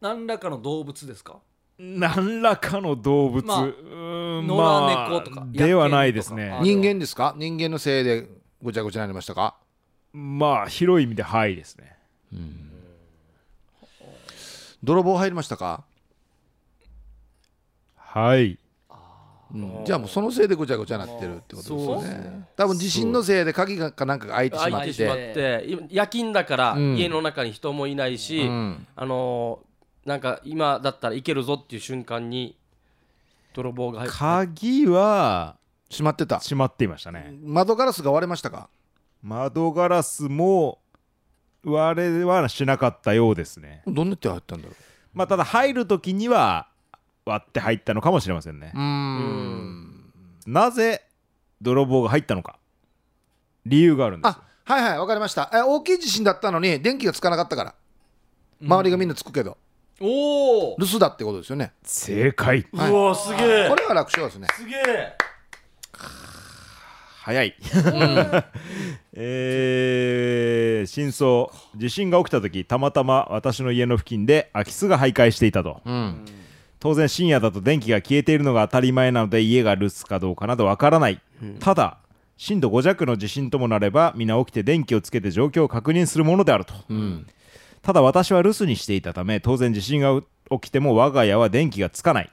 [0.00, 1.38] 何らかの動物ですか？
[1.78, 6.56] 何らかの動物、まあうーん野まあ良猫とかではないですね。
[6.62, 7.34] 人間ですか？
[7.36, 8.28] 人間のせいで
[8.62, 9.56] ぐちゃぐちゃになりましたか？
[10.12, 11.96] まあ広い意味ではいですね。
[14.82, 15.84] 泥棒入りましたか、
[17.96, 18.58] はい。
[19.52, 19.84] うん。
[19.84, 22.48] じゃあもうそのせいでぐちゃぐちゃになってるってことですよね。
[22.56, 25.66] 多分地震のせいで鍵がかなんかが開いてしまっ開いてしまって。
[25.90, 26.96] 夜勤だからうん。
[26.96, 28.86] 家の中に人もいないし、うん。
[28.96, 29.68] あのー
[30.08, 32.56] なんか今だったらいけるぞっていう瞬間に
[33.52, 34.16] 泥棒が入って。
[34.16, 35.57] 鍵は
[35.90, 36.38] 閉まってた。
[36.38, 37.34] 閉まっていましたね。
[37.42, 38.68] 窓ガラスが割れましたか？
[39.22, 40.78] 窓ガラスも
[41.64, 43.82] 割れはしなかったようですね。
[43.86, 44.74] どんな手入ったんだろ
[45.14, 46.68] まあただ入る時には
[47.24, 48.72] 割って入ったのかもしれませんね。
[48.74, 50.12] うん。
[50.46, 51.02] なぜ
[51.60, 52.58] 泥棒が入ったのか。
[53.66, 54.38] 理由があるんですよ。
[54.66, 55.50] あはいはいわかりました。
[55.52, 57.74] え大きい地震だったのに電気がつかなかったから。
[58.60, 59.56] 周りがみんなつくけど、
[60.00, 61.72] おお留守だってことですよね。
[61.82, 62.66] 正解。
[62.72, 63.68] うわすげえ。
[63.68, 64.48] これは楽勝ですね。
[64.52, 65.16] すげえ
[67.24, 67.54] 早い、
[69.12, 71.48] えー真相。
[71.76, 75.82] 地震が起きた時たまたま私の家の付近で空き巣が徘徊していたと。
[75.84, 76.24] うん。
[76.80, 81.20] 当然深夜だと電気が消えているのが当たり前なので家が留守かどうかなどわからない、
[81.58, 81.98] ただ
[82.36, 87.26] 震度5弱の地震ともなれば皆起きて電気をつけて状況を確認するものであると、うん。
[87.82, 90.20] ただ私は留守にしていたため当然地震が
[90.50, 92.30] 起きても我が家は電気がつかない、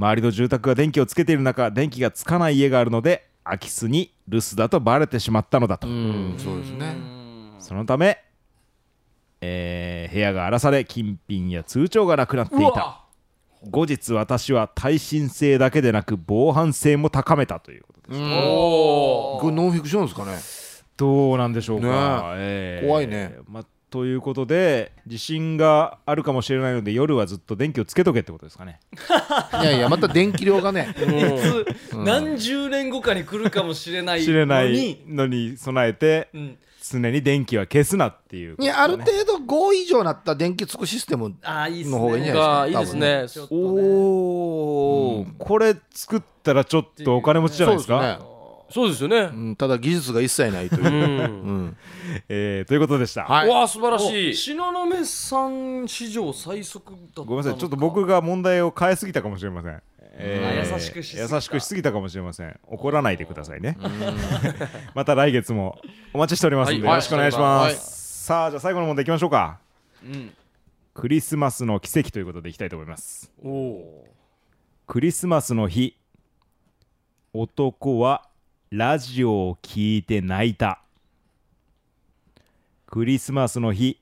[0.00, 6.96] 周りの住宅が電気をつけている中電気がつかない家があるので空き巣に留守だとバレてしまったのだと、うんそうですね。
[7.58, 8.18] そのため、
[9.42, 13.04] えー部屋が荒らされ金品や通帳がなくなっていうたわ。
[13.70, 20.38] 後日私は耐震性だけでなく防犯性も高めたということです、おこれノンフィクションですかね。
[20.96, 21.92] どうなんでしょうか、ね。
[22.38, 23.36] えー怖いね。
[23.46, 28.80] まあということで地震があるかもしれないので夜はずっと電気をつけとけってことですかね。
[29.62, 30.94] いやいやまた電気量がね。
[30.96, 36.58] いつ何十年後かに来るかもしれない知れなのにいのに備えてうん。
[36.82, 43.26] 常に電気は消すなっていうこといやある程度5以上なったら電気つくシステムああいいっすねの方がいいんじゃがいいないですね。
[43.28, 43.60] ちょっとね。
[43.60, 48.20] おお、これ作ったらちょっとお金持ちじゃないですか
[48.70, 49.16] そうですよね。
[49.16, 50.84] うんただ技術が一切ないという。
[50.84, 50.92] う、ん。
[50.92, 51.76] うん。
[52.28, 53.48] えーということでした、はい。
[53.48, 57.28] わあ素晴らしおい東雲さん史上最速だったのか。
[57.30, 57.60] ごめんなさい。
[57.60, 61.34] ちょっと僕が問題を変えすぎたかもしれません、えー優しくしすぎた。
[61.34, 62.58] 優しくしすぎたかもしれません。
[62.66, 63.76] 怒らないでくださいね。
[64.94, 65.80] また来月も
[66.12, 66.90] お待ちしておりますので、はい。
[66.90, 67.74] よろしくお願いします、はい。
[67.74, 69.58] さあじゃあ最後の問題いきましょうか。
[70.04, 70.32] うん。
[70.94, 73.32] クリスマスの奇跡ということでいきたいと思います。
[73.42, 74.06] おお
[74.86, 75.96] クリスマスの日
[77.32, 78.28] 男は
[78.72, 80.80] ラジオを聞いて泣いた。
[82.86, 83.98] クリスマスの日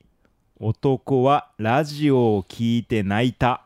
[0.59, 3.63] 男はラジオを聞いて泣いた。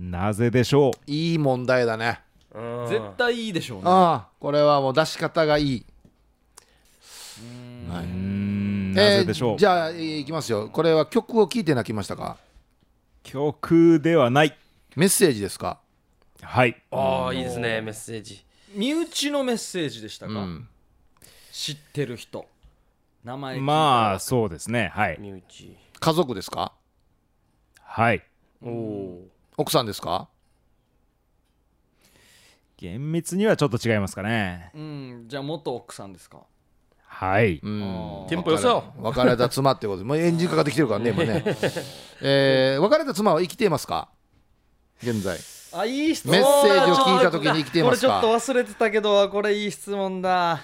[0.00, 1.10] なぜでしょう？
[1.10, 2.22] いい問題だね。
[2.54, 3.82] ー絶対いいでしょうね。
[3.84, 5.86] ああこれはもう出し方がいい、
[7.90, 10.70] はいうーんなえぜでしょう、ーじゃあえーいきますよ。
[10.72, 12.38] これは曲を聴いて泣きましたか？
[13.24, 14.56] 曲ではない。
[14.96, 15.80] メッセージですか？
[16.40, 16.82] はい。
[16.90, 17.82] ああいいですね。
[17.82, 18.42] メッセージ
[18.74, 20.68] 身内のメッセージでしたか、うん。
[21.52, 22.46] 知ってる人。
[23.24, 24.90] 名前まあそうですね。
[24.94, 25.16] はい。
[25.18, 25.76] 身内。
[25.98, 26.72] 家族ですか？
[27.80, 28.22] はい。
[28.62, 30.28] おお奥さんですか？
[32.76, 34.70] 厳密にはちょっと違いますかね。
[34.74, 35.24] うん。
[35.28, 36.42] じゃあ元奥さんですか？
[37.06, 37.60] はい。
[37.62, 38.26] うん。
[38.28, 40.04] テンポよさ別れた妻ってことで。
[40.04, 41.44] もうエンジンかかってきてるからね今ね、
[42.20, 44.08] えー別れた妻は生きていますか？
[45.02, 45.38] 現在
[45.76, 48.20] あいい質問メッセージを聞いた時に生きていますか？
[48.20, 50.60] これちょっと忘れてたけどこれいい質問だ。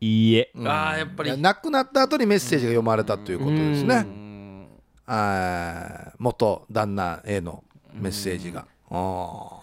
[0.00, 0.50] いいえ。
[0.54, 0.68] うん。
[0.68, 1.34] あーやっぱり。
[1.34, 3.96] い亡くなった後にメッセージが読まれたということですね。
[3.96, 4.68] うん。
[5.06, 7.62] あー元旦那への
[7.92, 8.66] メッセージが。
[8.90, 9.60] あ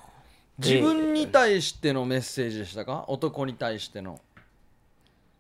[0.58, 3.06] 自分に対してのメッセージでしたか？
[3.08, 4.20] 男に対しての。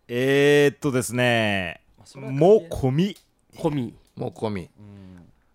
[0.08, 1.82] えー、っとですね。
[2.16, 3.18] も込み。
[3.56, 3.94] 込み。
[4.18, 4.70] ーもう込み。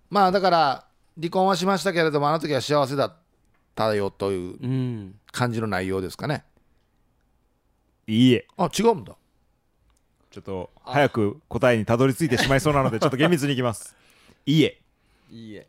[0.09, 0.85] まあだから
[1.18, 3.16] 離婚はしましたけれどもあの時は幸せだっ
[3.75, 5.14] たよといううん。
[5.33, 6.45] 感じの内容ですかね。
[8.07, 8.47] いいえ。
[8.57, 9.14] あ違うんだ。
[10.31, 13.95] ちょっと早く答えにたどり着いてしまいそうなので ちょっと厳密にいきます。
[14.47, 14.81] いいえ。
[15.31, 15.66] いいえ。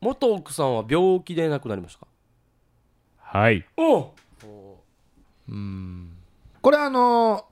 [0.00, 2.00] 元奥さんは病気で亡くなりました？
[2.00, 2.06] か
[3.18, 3.66] はい。
[3.76, 4.12] お
[6.62, 7.44] これあのー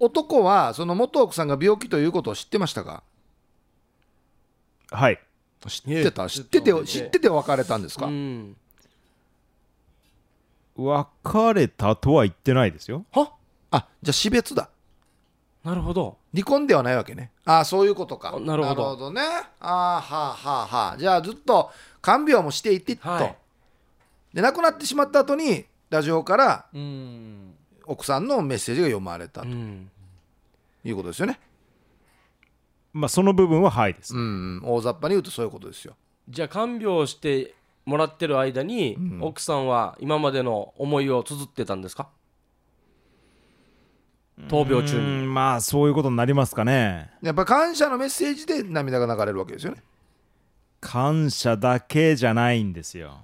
[0.00, 3.02] 男はその元奥さんが病気ということを知ってましたか？
[4.92, 5.18] はい
[5.66, 6.28] 知ってた？
[6.28, 8.56] 知ってて知ってて別れたんですか、うん。
[10.76, 13.04] 別れたとは言ってないですよ。
[13.12, 13.32] は？
[13.70, 14.70] あじゃあ死別だ。
[15.64, 16.16] なるほど。
[16.32, 17.32] 離婚ではないわけね。
[17.44, 18.34] ああそういうことか。
[18.36, 19.10] あなるほど。
[19.12, 19.20] ね。
[19.60, 23.36] ああはあはあはあじゃあずっと看病もしていてと、はい。
[24.32, 27.54] で亡くなってしまった後にラジオからうん。
[27.84, 29.90] 奥さんのメッセージが読まれたとうん。
[30.84, 31.40] いうことですよね
[32.98, 35.94] まあその部分ははいです、うん大雑把に言うとそういうことですよ。
[36.28, 37.54] じゃあ看病して
[37.86, 42.08] もらってる間に、奥さんは今までの思いを綴ってたんですか？
[44.48, 45.06] 闘病中うに。
[45.26, 47.10] んまあそういうことになりますかね。
[47.22, 49.82] やっぱ感謝のメッセージで涙が流れるわけですよね。
[50.80, 53.18] 感謝だけじゃないんですよ。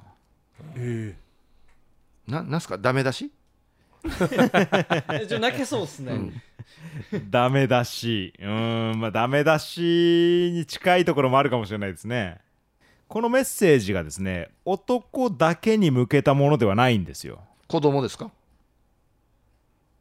[2.27, 2.79] ななんすか？
[2.79, 3.31] ダメ出し？
[5.13, 6.13] えちょ泣けそうっすね、
[7.31, 8.33] ダメだし。
[8.39, 12.41] うーんまあダメだしに近いところもあるかもしれないですね。
[13.09, 17.41] このメッセージがですね男だけに向けたものではないんですよ。
[17.69, 18.31] 子供ですか？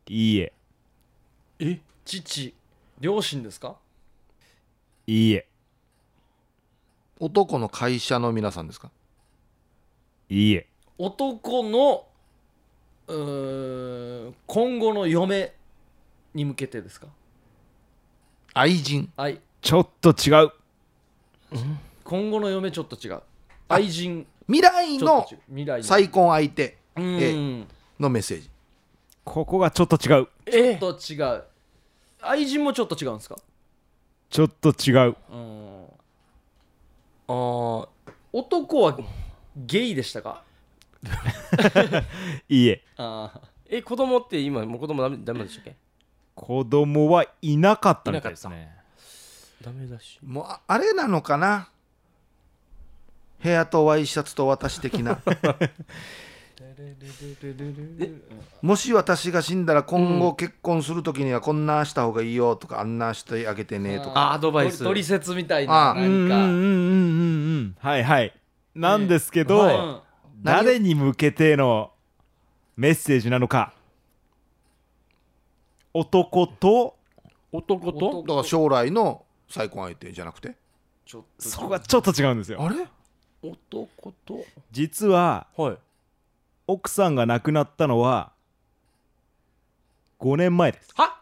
[0.07, 0.53] いいえ。
[1.59, 2.53] え父
[2.99, 3.75] 両親ですか？
[5.07, 5.47] いいえ。
[7.19, 8.89] 男の会社の皆さんですか？
[10.29, 10.67] いいえ。
[10.97, 12.05] 男の
[13.07, 15.53] うーん今後の嫁
[16.33, 17.07] に向けてですか？
[18.53, 19.11] 愛人。
[19.17, 19.39] 愛。
[19.61, 20.51] ちょっと違う。
[22.03, 23.21] 今後の嫁ちょっと違う。
[23.69, 24.25] 愛人。
[24.47, 25.41] 未来のちょっと違う。
[25.49, 25.83] 未来の。
[25.83, 27.17] 再婚相手うん。
[27.21, 27.65] え
[27.99, 28.49] のメッセージ。
[29.23, 30.27] ここがちょっと違う。
[30.45, 31.43] えちょっと違う。
[32.21, 33.37] 愛人もちょっと違うんですか？
[34.29, 35.15] ちょっと違う。
[35.31, 35.85] うん。
[37.27, 37.87] あー
[38.33, 38.97] 男は
[39.55, 40.43] ゲイでしたか？
[42.49, 42.83] いいえ。
[42.97, 45.75] ああえ子供って今もう子供ダメダメでしたっけ？
[46.35, 48.71] 子供はいなかったみたいですね。
[49.63, 50.19] ダメだし。
[50.23, 51.69] もうああれなのかな？
[53.41, 55.19] 部屋とワイシャツと私的な。
[58.61, 64.19] もし私が死んだら今後結婚する時にはこんなした方がいいよとかあんなしてあげてねとか。
[64.19, 64.79] あアドバイス。
[64.79, 67.75] 取取説みたいあなうんうんうんうん何かうん。
[67.79, 68.33] はいはい。
[68.75, 69.99] なんですけど、うん。
[70.41, 71.91] 誰に向けての
[72.75, 73.73] メッセージなのか
[75.93, 76.95] 男と？
[77.51, 77.97] 男と？
[77.97, 80.55] 男だから将来の再婚相手じゃなくて？
[81.05, 82.61] ちょっとそこがちょっと違うんですよ。
[82.61, 82.75] あれ？
[83.41, 84.43] 男と？
[84.71, 85.77] 実ははい。
[86.65, 88.31] 奥さんが亡くなったのは
[90.19, 90.93] 5年前です。
[90.95, 91.19] は？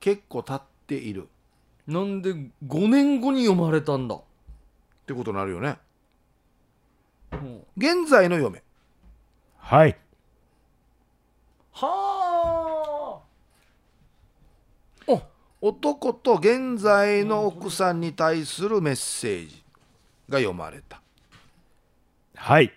[0.00, 1.24] 結構経っている。
[1.24, 1.26] っ
[1.86, 2.50] なんで5
[2.88, 4.18] 年後に読まれたんだ、
[5.06, 5.78] てことになるよね。
[7.32, 7.62] うん。
[7.76, 8.62] 現在の嫁。
[9.58, 9.96] はい
[11.76, 13.20] は
[15.60, 19.62] 男と現在の奥さんに対するメッセージ
[20.28, 21.00] が読まれた。
[22.36, 22.72] はい。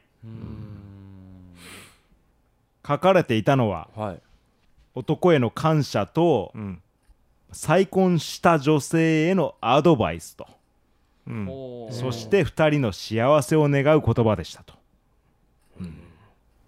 [2.88, 4.22] 書かれていたのははい。
[4.95, 6.82] 男への感謝とうん。
[7.52, 10.47] 再婚した女性へのアドバイスと。
[11.28, 11.47] うあ、ん
[11.91, 14.74] そして2人の幸せを願う言葉でしたと。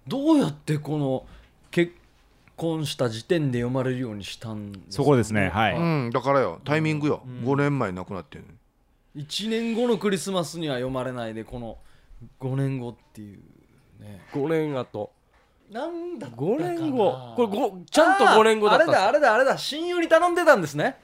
[0.08, 1.41] どうやってこの結
[2.62, 5.50] 婚した時点で読まれるようにしたんですかそこですね。
[5.50, 5.76] はい。
[5.76, 8.46] うん、だからよタイミングよ、5年前に亡くなってる
[9.16, 11.80] 1年後のクリスマスには読まれないでこの
[12.40, 13.40] 5年後っていう
[14.00, 14.22] ね。
[14.32, 15.12] 5年後。
[15.72, 16.48] なんだったかな。
[16.48, 17.34] 5年後。
[17.36, 19.58] これごちゃんと5年後だったあれだあれだあれだ。
[19.58, 20.98] 親友に頼んでたんですね。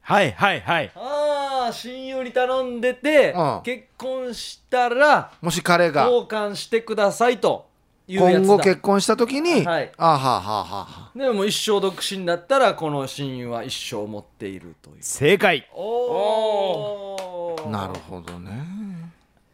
[0.00, 0.92] はいはいはい。
[0.94, 3.60] ああ親友に頼んでて、うん。
[3.64, 6.04] 結婚したらもし彼が。
[6.04, 7.65] 交換してくださいと
[8.08, 9.92] 今後結婚した時に、はい。
[9.96, 14.96] あはあはあはあでも一生独身だったらこの親友は一生持っているという。
[15.00, 18.64] 正解、おおなるほどね。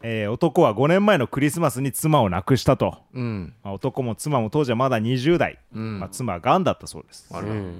[0.03, 3.53] えー男は5年前のクリスマスに妻を亡くしたと、うん。
[3.63, 5.99] まあ男も妻も当時はまだ20代、うん。
[5.99, 7.27] まあ、妻はがんだったそうです。
[7.33, 7.79] うん。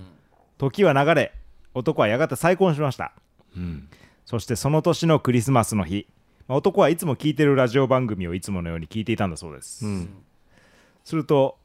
[0.58, 1.34] 時は流れ
[1.76, 3.12] 男はやがて再婚しました。
[3.56, 3.90] うん。
[4.26, 6.08] そしてその年のクリスマスの日、
[6.48, 10.10] まあ男はいつも聞いてるラジオ番組をいつものように聞いていたんだそうです、うん
[11.04, 11.58] すると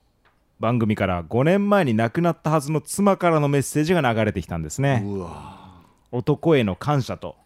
[0.61, 5.05] 番組から5年前に亡くなったはずの妻からのメッセージが流れてきたんですね。
[6.11, 7.36] 男への感謝と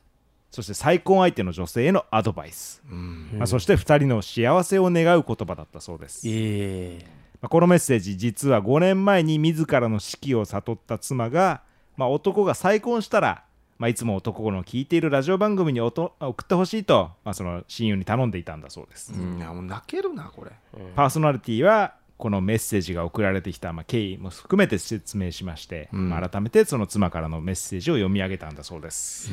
[0.52, 7.06] そして再婚相手の女性へのアドバイス、まあ、そして2人の幸せを願う言葉だったそうです、ええ。
[7.40, 11.62] まあこのメッセージ実は5年前に自らの死期を悟った妻が、
[11.96, 13.44] まあ、男が再婚したら、
[13.82, 19.38] まあ、いつも男の聞いているラジオ番組におと送ってほしいと、まあ、その親友に頼んでいたんだそうです、うん。
[19.38, 20.52] いやもう泣けるなこれ。
[20.94, 29.32] パーソナリティはこのメッセージが送られてきた、まあ、経緯も含めて説明しまして、まあ、改めてその妻からのメッセージを読み上げたんだそうです、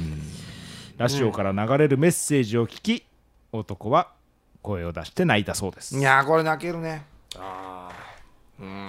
[0.98, 3.06] ラジオから流れるメッセージを聞き
[3.52, 4.10] 男は
[4.64, 5.96] 声を出して泣いたそうです。
[5.96, 7.04] いやこれ泣けるね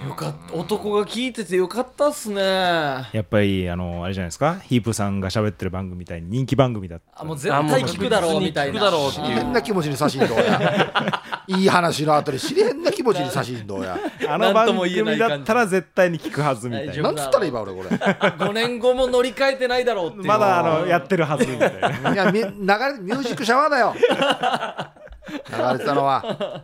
[0.07, 2.41] よかった男が聞いててよかったっすね。
[2.43, 4.59] あやっぱりあのあれじゃないですか？
[4.63, 7.23] ヒープさんが喋ってる番組みたいに人気番組だった。
[7.23, 8.91] もう絶対聞くだろうみたいな。
[9.21, 10.91] 変な気持ちに差しんどうや。
[11.47, 13.97] いい話の後で知り変な気持ちに差しんどうや。
[14.27, 17.03] あの番組だったら絶対に聞くはずみたいな。
[17.03, 17.89] なんつったら今俺これ。
[17.89, 20.25] 5年後も乗り換えてないだろうっていう。
[20.25, 22.13] まだあのやってるはずみたいな。
[22.13, 23.95] いやみ流れミュージックシャワーだよ。
[25.31, 26.63] 流れてたのは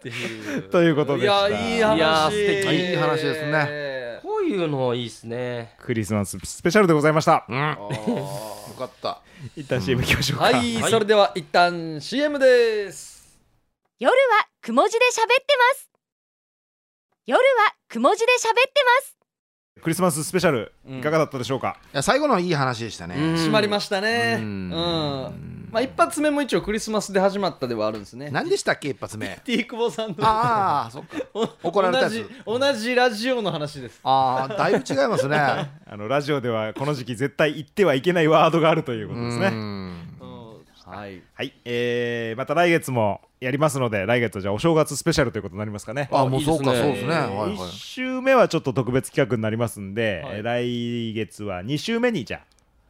[0.00, 0.62] っていう。
[0.62, 1.48] ということでいした。
[1.50, 2.34] やいい話。
[2.34, 3.52] いいい話ですね。
[3.52, 5.74] ねこういうのいいっすね。
[5.78, 7.44] クリスマススペシャルでございました。
[7.48, 9.20] よかった。
[9.56, 13.38] 一旦 CM 行きましょうか、はい、それでは一旦 CM です。
[13.98, 14.16] 夜は
[14.62, 15.90] くも字で喋ってます。
[17.26, 17.42] 夜は
[17.88, 19.16] くも字で喋ってます。
[19.82, 23.36] クリスマススペシャルいかがだったでしょうか、いや最後のいい話でしたね、うん。
[23.36, 24.36] 閉まりましたね。
[24.38, 28.30] ううんんまあ一発目も一応クリスマスで始まったではあるんですね。
[28.30, 29.40] 何でしたっけ一発目？
[29.44, 31.18] T 久保さんとああそっか。
[31.34, 32.26] お 怒られたやつ。
[32.44, 34.00] 同じ同じラジオの話です。
[34.02, 35.36] ああだいぶ違いますね。
[35.38, 39.46] あのラジオではこの時期絶対言ってはいけないワードがあるということですね。
[39.48, 39.54] うん。
[39.54, 40.40] うん。
[40.86, 41.22] はい。
[41.34, 46.08] はい、えー、また来月もやりますので来月はじゃあお正月スペシャルということになりますかね。
[46.12, 46.82] あもうそうかいいですね。
[46.82, 47.14] そうですね。
[47.14, 47.52] はいはい。
[47.54, 50.36] 1週目はちょっと特別企画になりますんで、はい。
[50.38, 52.40] えー来月は2週目にじゃあ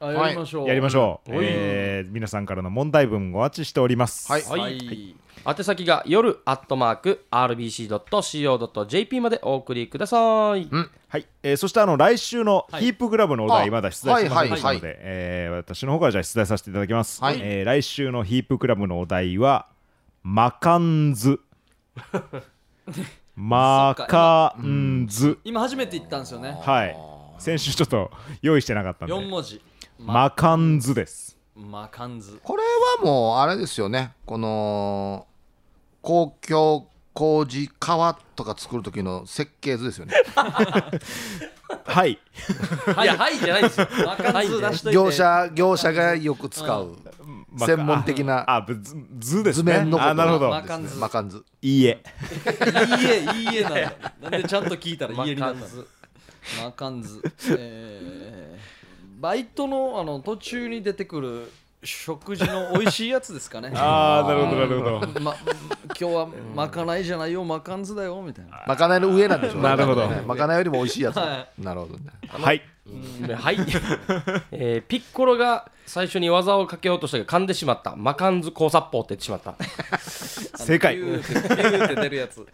[0.00, 0.64] やりましょう。
[0.64, 1.40] あやりましょう、はい。
[1.42, 4.32] えー皆さんからの問題文お待ちしております。
[4.32, 4.42] はい。
[4.42, 5.14] はい、はい。
[5.46, 10.16] 宛先が夜アットマーク RBC.CO.JP までお送りくださ
[10.56, 10.68] い。
[11.08, 12.84] はい、えーそしてあの来週のはい。
[12.84, 17.38] ヒープクラブのお題、あまだ出題してませんので、はいはいえー私の方からじゃあ出題させていただきます、はい。
[17.42, 19.68] えー来週のヒープクラブのお題は
[20.22, 21.40] マカンズ。
[23.36, 25.38] マカンズ。
[25.44, 26.56] 今初めて言ったんですよね。
[26.58, 26.96] はい。
[27.38, 28.10] 先週ちょっと
[28.42, 29.60] 用意してなかったん4で文字
[30.02, 31.36] マカンズです。
[31.54, 32.62] マカンズこれ
[33.02, 34.12] はもうあれですよね。
[34.24, 35.26] この
[36.00, 40.14] 公共工事川とか作る時の設計図ですよね。
[41.84, 42.12] はい。
[42.12, 42.18] い。
[43.06, 43.88] や、はいじゃないですよ。
[44.06, 44.94] マカンズ出しといて。
[44.94, 46.96] 業者業者がよく使う
[47.50, 50.48] マカ専門的なあぶず図です図ね面のことあなるほど。
[50.50, 52.02] マカンズマカンズいいえ。
[52.96, 53.20] いいえ
[53.52, 53.92] いいえなんだ
[54.22, 55.66] なんでちゃんと聞いたら家になったの？
[56.64, 58.39] マカンズマカンズえー
[59.20, 61.52] バイトのあの途中に出てくる
[61.84, 63.70] 食事の美味しいやつですかね。
[63.76, 65.20] ああなるほどなるほど。
[65.20, 65.36] ま、
[65.88, 68.62] 今日はまかないじゃないよマカンズだよみたいな。
[68.66, 69.62] まかないの上なんでしょうね。
[69.62, 70.08] なるほど。
[70.26, 71.16] まかないよりも美味しいやつ。
[71.16, 72.04] はなるほどね。
[72.28, 72.62] はい。
[73.36, 73.56] はい、
[74.50, 77.94] えーピッコロが最初に技をかけようとしたが噛んでしまった。
[77.96, 79.54] マカンズ交殺法って言ってしまった。
[80.56, 80.96] 正解。
[80.96, 82.46] ピューってピューって出るやつ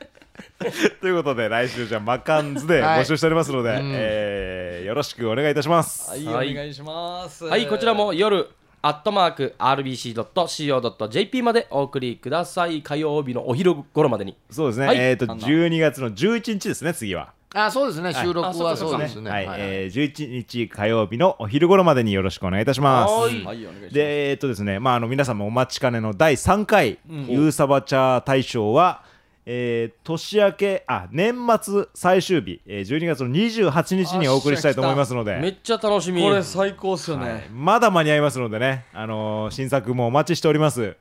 [1.00, 6.10] ということで来週じゃあマカンズで募集しておりますので、えーよろしくお願いいたします。
[6.10, 6.52] はい、はい。
[6.52, 7.44] お願いします。
[7.44, 8.48] はいこちらも夜
[8.82, 12.82] アットマーク RBC.CO.JP までお送りください。
[12.82, 14.36] 火曜日のお昼頃までに。
[14.48, 14.96] そうですね、はい。
[14.98, 17.32] えっ、とあの12月の11日ですね次は。
[17.52, 18.14] あそうですね。
[18.14, 19.28] 収録はあそうですね。
[19.28, 23.12] はい、はいえー11日火曜日のお昼頃までによろしくお願いいたします。
[23.12, 23.44] はい。
[23.44, 23.94] はいお願いします。
[23.94, 24.78] でえっ、とですね。
[24.78, 29.02] まああの皆さんもお待ちかねの第3回、ユーサバチャー大賞は
[29.48, 35.38] えー年明けあ年末最終日、えー12月の28日にお送りしたいと思いますので。
[35.38, 36.20] めっちゃ楽しみ。
[36.20, 37.48] これ最高っすよね、はい。
[37.50, 40.96] まだ間に合いますのでね、あのー新作もお待ちしております、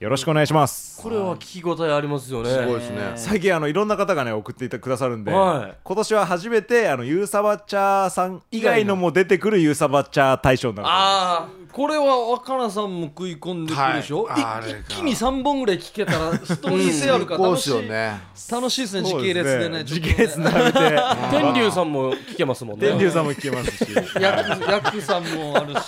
[0.00, 1.00] よろしくお願いします。
[1.00, 2.50] これは聞き応えありますよね。
[2.50, 3.12] すごいですね。
[3.14, 5.74] 最近あのいろんな方がね送っていてくださるんで、はい。
[5.84, 14.70] 今年は初めてあのユーサバチャーさん以外のも出てくるユーサバチャー大賞になるあこれは若菜さんも食い込んでくるでしょ、はい。
[14.70, 17.66] 一気に3本ぐらい聞けたらストーリー性あるから楽し。
[17.68, 18.20] い、ですよね。
[18.50, 20.78] 楽しいですね時系列でね時系列並べて。
[20.98, 22.88] あ天竜さんも聞けますもんね。
[22.88, 23.90] 天竜さんも聞けますし。
[24.20, 25.82] 役役さんもあるし。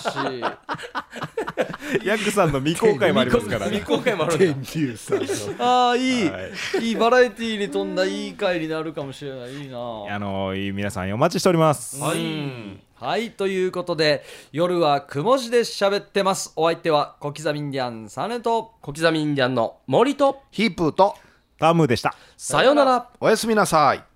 [2.03, 4.69] ヤクさんの未公開もありますから未ね公開もあるんだ。
[4.75, 5.25] 竜さんの。
[5.63, 6.39] ああいい、、は
[6.81, 6.91] い。
[6.91, 9.53] いバラエティーに富んだいい回になるかもしれない。
[9.53, 10.19] いいなあ。
[10.19, 14.23] のー皆さんお待ちしております、はいはいということで
[14.53, 16.53] 夜はくも字で喋ってます。
[16.55, 18.71] お相手は小刻みインディアンサネと。
[18.81, 20.43] 小刻みインディアンの森と。
[20.49, 21.13] ヒープーと。
[21.59, 22.15] タムでした。
[22.37, 23.09] さよなら。
[23.19, 24.14] おやすみなさい